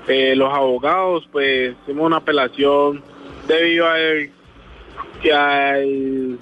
[0.07, 3.03] eh, los abogados, pues hicimos una apelación
[3.49, 3.97] debido a
[5.23, 6.39] que hay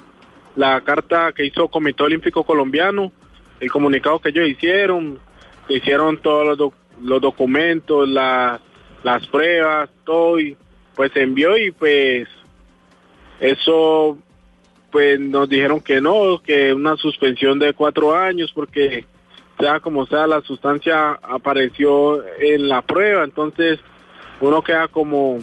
[0.57, 3.13] la carta que hizo Comité Olímpico Colombiano,
[3.61, 5.19] el comunicado que ellos hicieron,
[5.69, 10.57] hicieron todos los, los documentos, las pruebas, todo, y
[10.95, 12.29] pues se envió y pues
[13.41, 14.19] eso
[14.91, 19.05] pues nos dijeron que no, que una suspensión de cuatro años porque
[19.59, 23.81] sea como sea la sustancia apareció en la prueba, entonces
[24.41, 25.39] uno queda como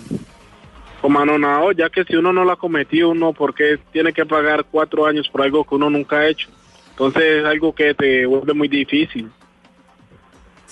[1.01, 4.65] como anonado, ya que si uno no lo ha cometido, uno, porque tiene que pagar
[4.69, 6.47] cuatro años por algo que uno nunca ha hecho?
[6.91, 9.29] Entonces es algo que te vuelve muy difícil.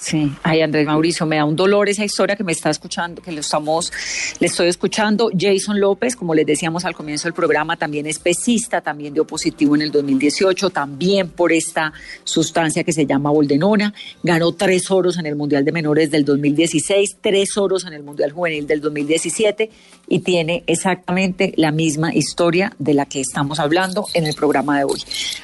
[0.02, 3.34] Sí, ay Andrés Mauricio, me da un dolor esa historia que me está escuchando, que
[3.34, 3.92] lo estamos,
[4.40, 5.30] le estoy escuchando.
[5.38, 9.76] Jason López, como les decíamos al comienzo del programa, también es pesista, también dio positivo
[9.76, 11.92] en el 2018, también por esta
[12.24, 13.94] sustancia que se llama boldenona.
[14.24, 18.32] Ganó tres oros en el Mundial de Menores del 2016, tres oros en el Mundial
[18.32, 19.70] Juvenil del 2017
[20.10, 24.84] y tiene exactamente la misma historia de la que estamos hablando en el programa de
[24.84, 25.00] hoy.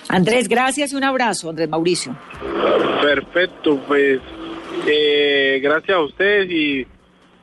[0.10, 2.18] Andrés, gracias y un abrazo, Andrés Mauricio.
[3.02, 4.20] Perfecto, pues
[4.88, 6.86] Eh, gracias a ustedes y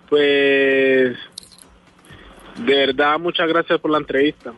[0.09, 1.16] pues
[2.59, 4.53] de verdad muchas gracias por la entrevista.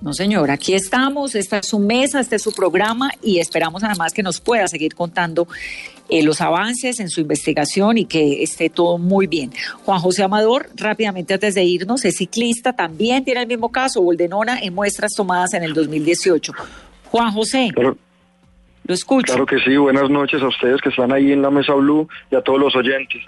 [0.00, 4.14] No, señor, aquí estamos, esta es su mesa, este es su programa y esperamos además
[4.14, 5.46] que nos pueda seguir contando
[6.10, 9.52] eh, los avances en su investigación y que esté todo muy bien.
[9.84, 14.60] Juan José Amador, rápidamente antes de irnos, es ciclista, también tiene el mismo caso, Boldenona,
[14.60, 16.52] en muestras tomadas en el 2018.
[17.10, 17.70] Juan José.
[17.76, 19.32] Lo escucho.
[19.32, 22.34] Claro que sí, buenas noches a ustedes que están ahí en la mesa Blue y
[22.34, 23.22] a todos los oyentes.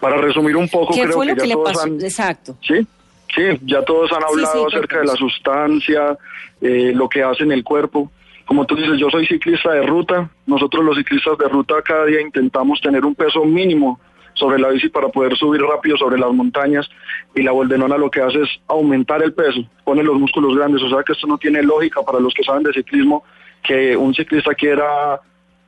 [0.00, 1.82] Para resumir un poco, ¿Qué creo fue que lo ya que le todos pasó?
[1.82, 2.00] han...
[2.00, 2.56] Exacto.
[2.66, 2.86] Sí,
[3.34, 6.16] sí, ya todos han hablado acerca de la sustancia,
[6.60, 8.10] eh, lo que hace en el cuerpo.
[8.46, 10.30] Como tú dices, yo soy ciclista de ruta.
[10.46, 13.98] Nosotros los ciclistas de ruta cada día intentamos tener un peso mínimo
[14.34, 16.88] sobre la bici para poder subir rápido sobre las montañas
[17.34, 20.88] y la boldenona lo que hace es aumentar el peso, pone los músculos grandes, o
[20.88, 23.24] sea que esto no tiene lógica para los que saben de ciclismo
[23.62, 25.20] que un ciclista quiera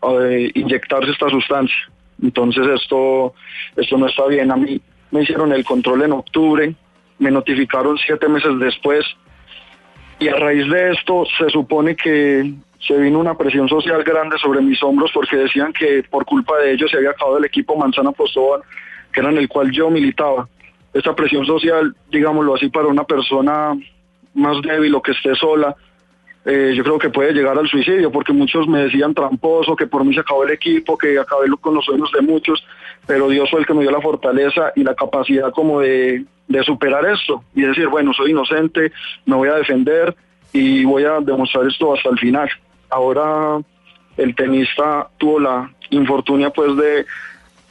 [0.03, 1.77] eh, inyectarse esta sustancia.
[2.22, 3.35] Entonces esto,
[3.77, 4.51] esto no está bien.
[4.51, 6.74] A mí me hicieron el control en octubre,
[7.18, 9.07] me notificaron siete meses después
[10.18, 12.54] y a raíz de esto se supone que
[12.86, 16.72] se vino una presión social grande sobre mis hombros porque decían que por culpa de
[16.72, 18.62] ellos se había acabado el equipo Manzana Postobón,
[19.12, 20.48] que era en el cual yo militaba.
[20.94, 23.76] Esta presión social, digámoslo así, para una persona
[24.34, 25.74] más débil o que esté sola,
[26.44, 30.04] eh, yo creo que puede llegar al suicidio, porque muchos me decían tramposo, que por
[30.04, 32.64] mí se acabó el equipo, que acabé con los sueños de muchos,
[33.07, 36.62] pero Dios fue el que me dio la fortaleza y la capacidad como de, de
[36.64, 38.92] superar esto y decir, bueno, soy inocente,
[39.24, 40.14] me voy a defender
[40.52, 42.48] y voy a demostrar esto hasta el final.
[42.90, 43.59] Ahora
[44.16, 47.07] el tenista tuvo la infortunia pues de,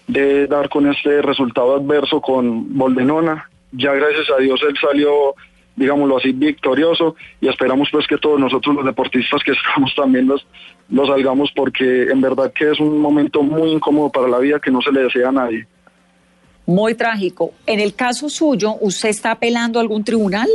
[0.07, 3.49] de dar con este resultado adverso con Boldenona.
[3.71, 5.35] Ya gracias a Dios él salió
[5.75, 10.45] digámoslo así, victorioso y esperamos pues que todos nosotros los deportistas que estamos también los,
[10.89, 14.71] los salgamos porque en verdad que es un momento muy incómodo para la vida que
[14.71, 15.67] no se le desea a nadie.
[16.65, 17.53] Muy trágico.
[17.67, 20.47] En el caso suyo, ¿usted está apelando a algún tribunal?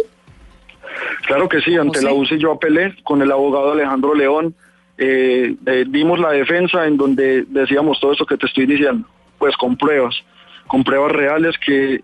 [1.27, 4.55] Claro que sí, ante la UCI yo apelé con el abogado Alejandro León,
[4.99, 9.07] eh, eh, dimos la defensa en donde decíamos todo eso que te estoy diciendo,
[9.39, 10.15] pues con pruebas,
[10.67, 12.03] con pruebas reales que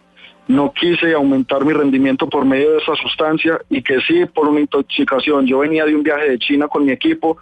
[0.48, 4.60] no quise aumentar mi rendimiento por medio de esa sustancia y que sí por una
[4.60, 5.46] intoxicación.
[5.46, 7.38] Yo venía de un viaje de China con mi equipo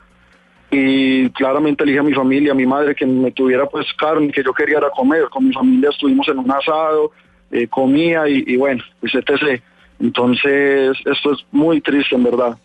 [0.70, 4.42] y claramente elige a mi familia, a mi madre que me tuviera pues carne, que
[4.42, 5.28] yo quería era comer.
[5.30, 7.12] Con mi familia estuvimos en un asado,
[7.50, 9.60] eh, comía y, bueno, etc.
[10.00, 12.56] Entonces esto es muy triste en verdad.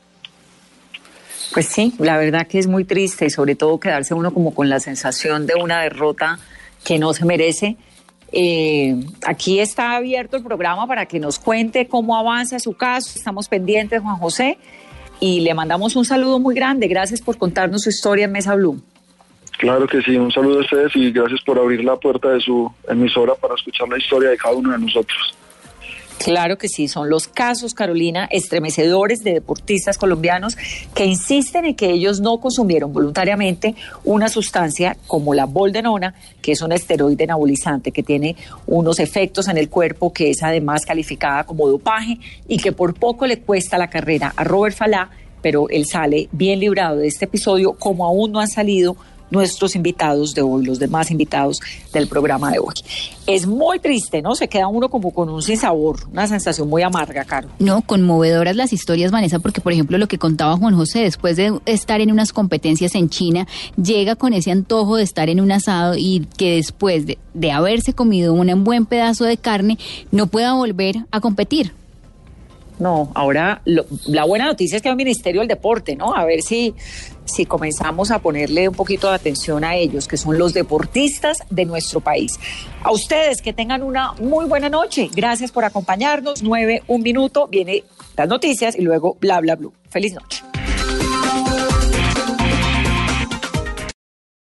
[1.54, 4.70] Pues sí, la verdad que es muy triste y sobre todo quedarse uno como con
[4.70, 6.40] la sensación de una derrota
[6.86, 7.76] que no se merece.
[8.32, 13.12] Eh, aquí está abierto el programa para que nos cuente cómo avanza su caso.
[13.16, 14.58] Estamos pendientes, Juan José,
[15.20, 16.88] y le mandamos un saludo muy grande.
[16.88, 18.82] Gracias por contarnos su historia en Mesa Blue.
[19.58, 22.72] Claro que sí, un saludo a ustedes y gracias por abrir la puerta de su
[22.88, 25.36] emisora para escuchar la historia de cada uno de nosotros.
[26.20, 30.58] Claro que sí, son los casos, Carolina, estremecedores de deportistas colombianos
[30.94, 36.62] que insisten en que ellos no consumieron voluntariamente una sustancia como la boldenona, que es
[36.62, 38.36] un esteroide anabolizante que tiene
[38.68, 43.26] unos efectos en el cuerpo que es además calificada como dopaje y que por poco
[43.26, 45.10] le cuesta la carrera a Robert Falá,
[45.42, 48.98] pero él sale bien librado de este episodio como aún no han salido
[49.30, 51.60] nuestros invitados de hoy, los demás invitados
[51.94, 52.76] del programa de hoy.
[53.26, 54.36] Es muy triste, ¿no?
[54.36, 57.50] Se queda uno como con un sinsabor, una sensación muy amarga, Caro.
[57.60, 61.60] No, conmovedoras las historias, Vanessa, porque por ejemplo lo que contaba Juan José, después de
[61.66, 63.48] estar en unas competencias en China,
[63.82, 67.94] llega con ese antojo de estar en un asado y que después de, de haberse
[67.94, 69.78] comido un buen pedazo de carne,
[70.12, 71.79] no pueda volver a competir.
[72.80, 76.16] No, ahora lo, la buena noticia es que hay un Ministerio del Deporte, ¿no?
[76.16, 76.74] A ver si,
[77.26, 81.66] si comenzamos a ponerle un poquito de atención a ellos, que son los deportistas de
[81.66, 82.40] nuestro país.
[82.82, 85.10] A ustedes que tengan una muy buena noche.
[85.14, 86.42] Gracias por acompañarnos.
[86.42, 87.84] Nueve, un minuto, viene
[88.16, 89.70] las noticias y luego bla, bla, bla.
[89.90, 90.44] Feliz noche.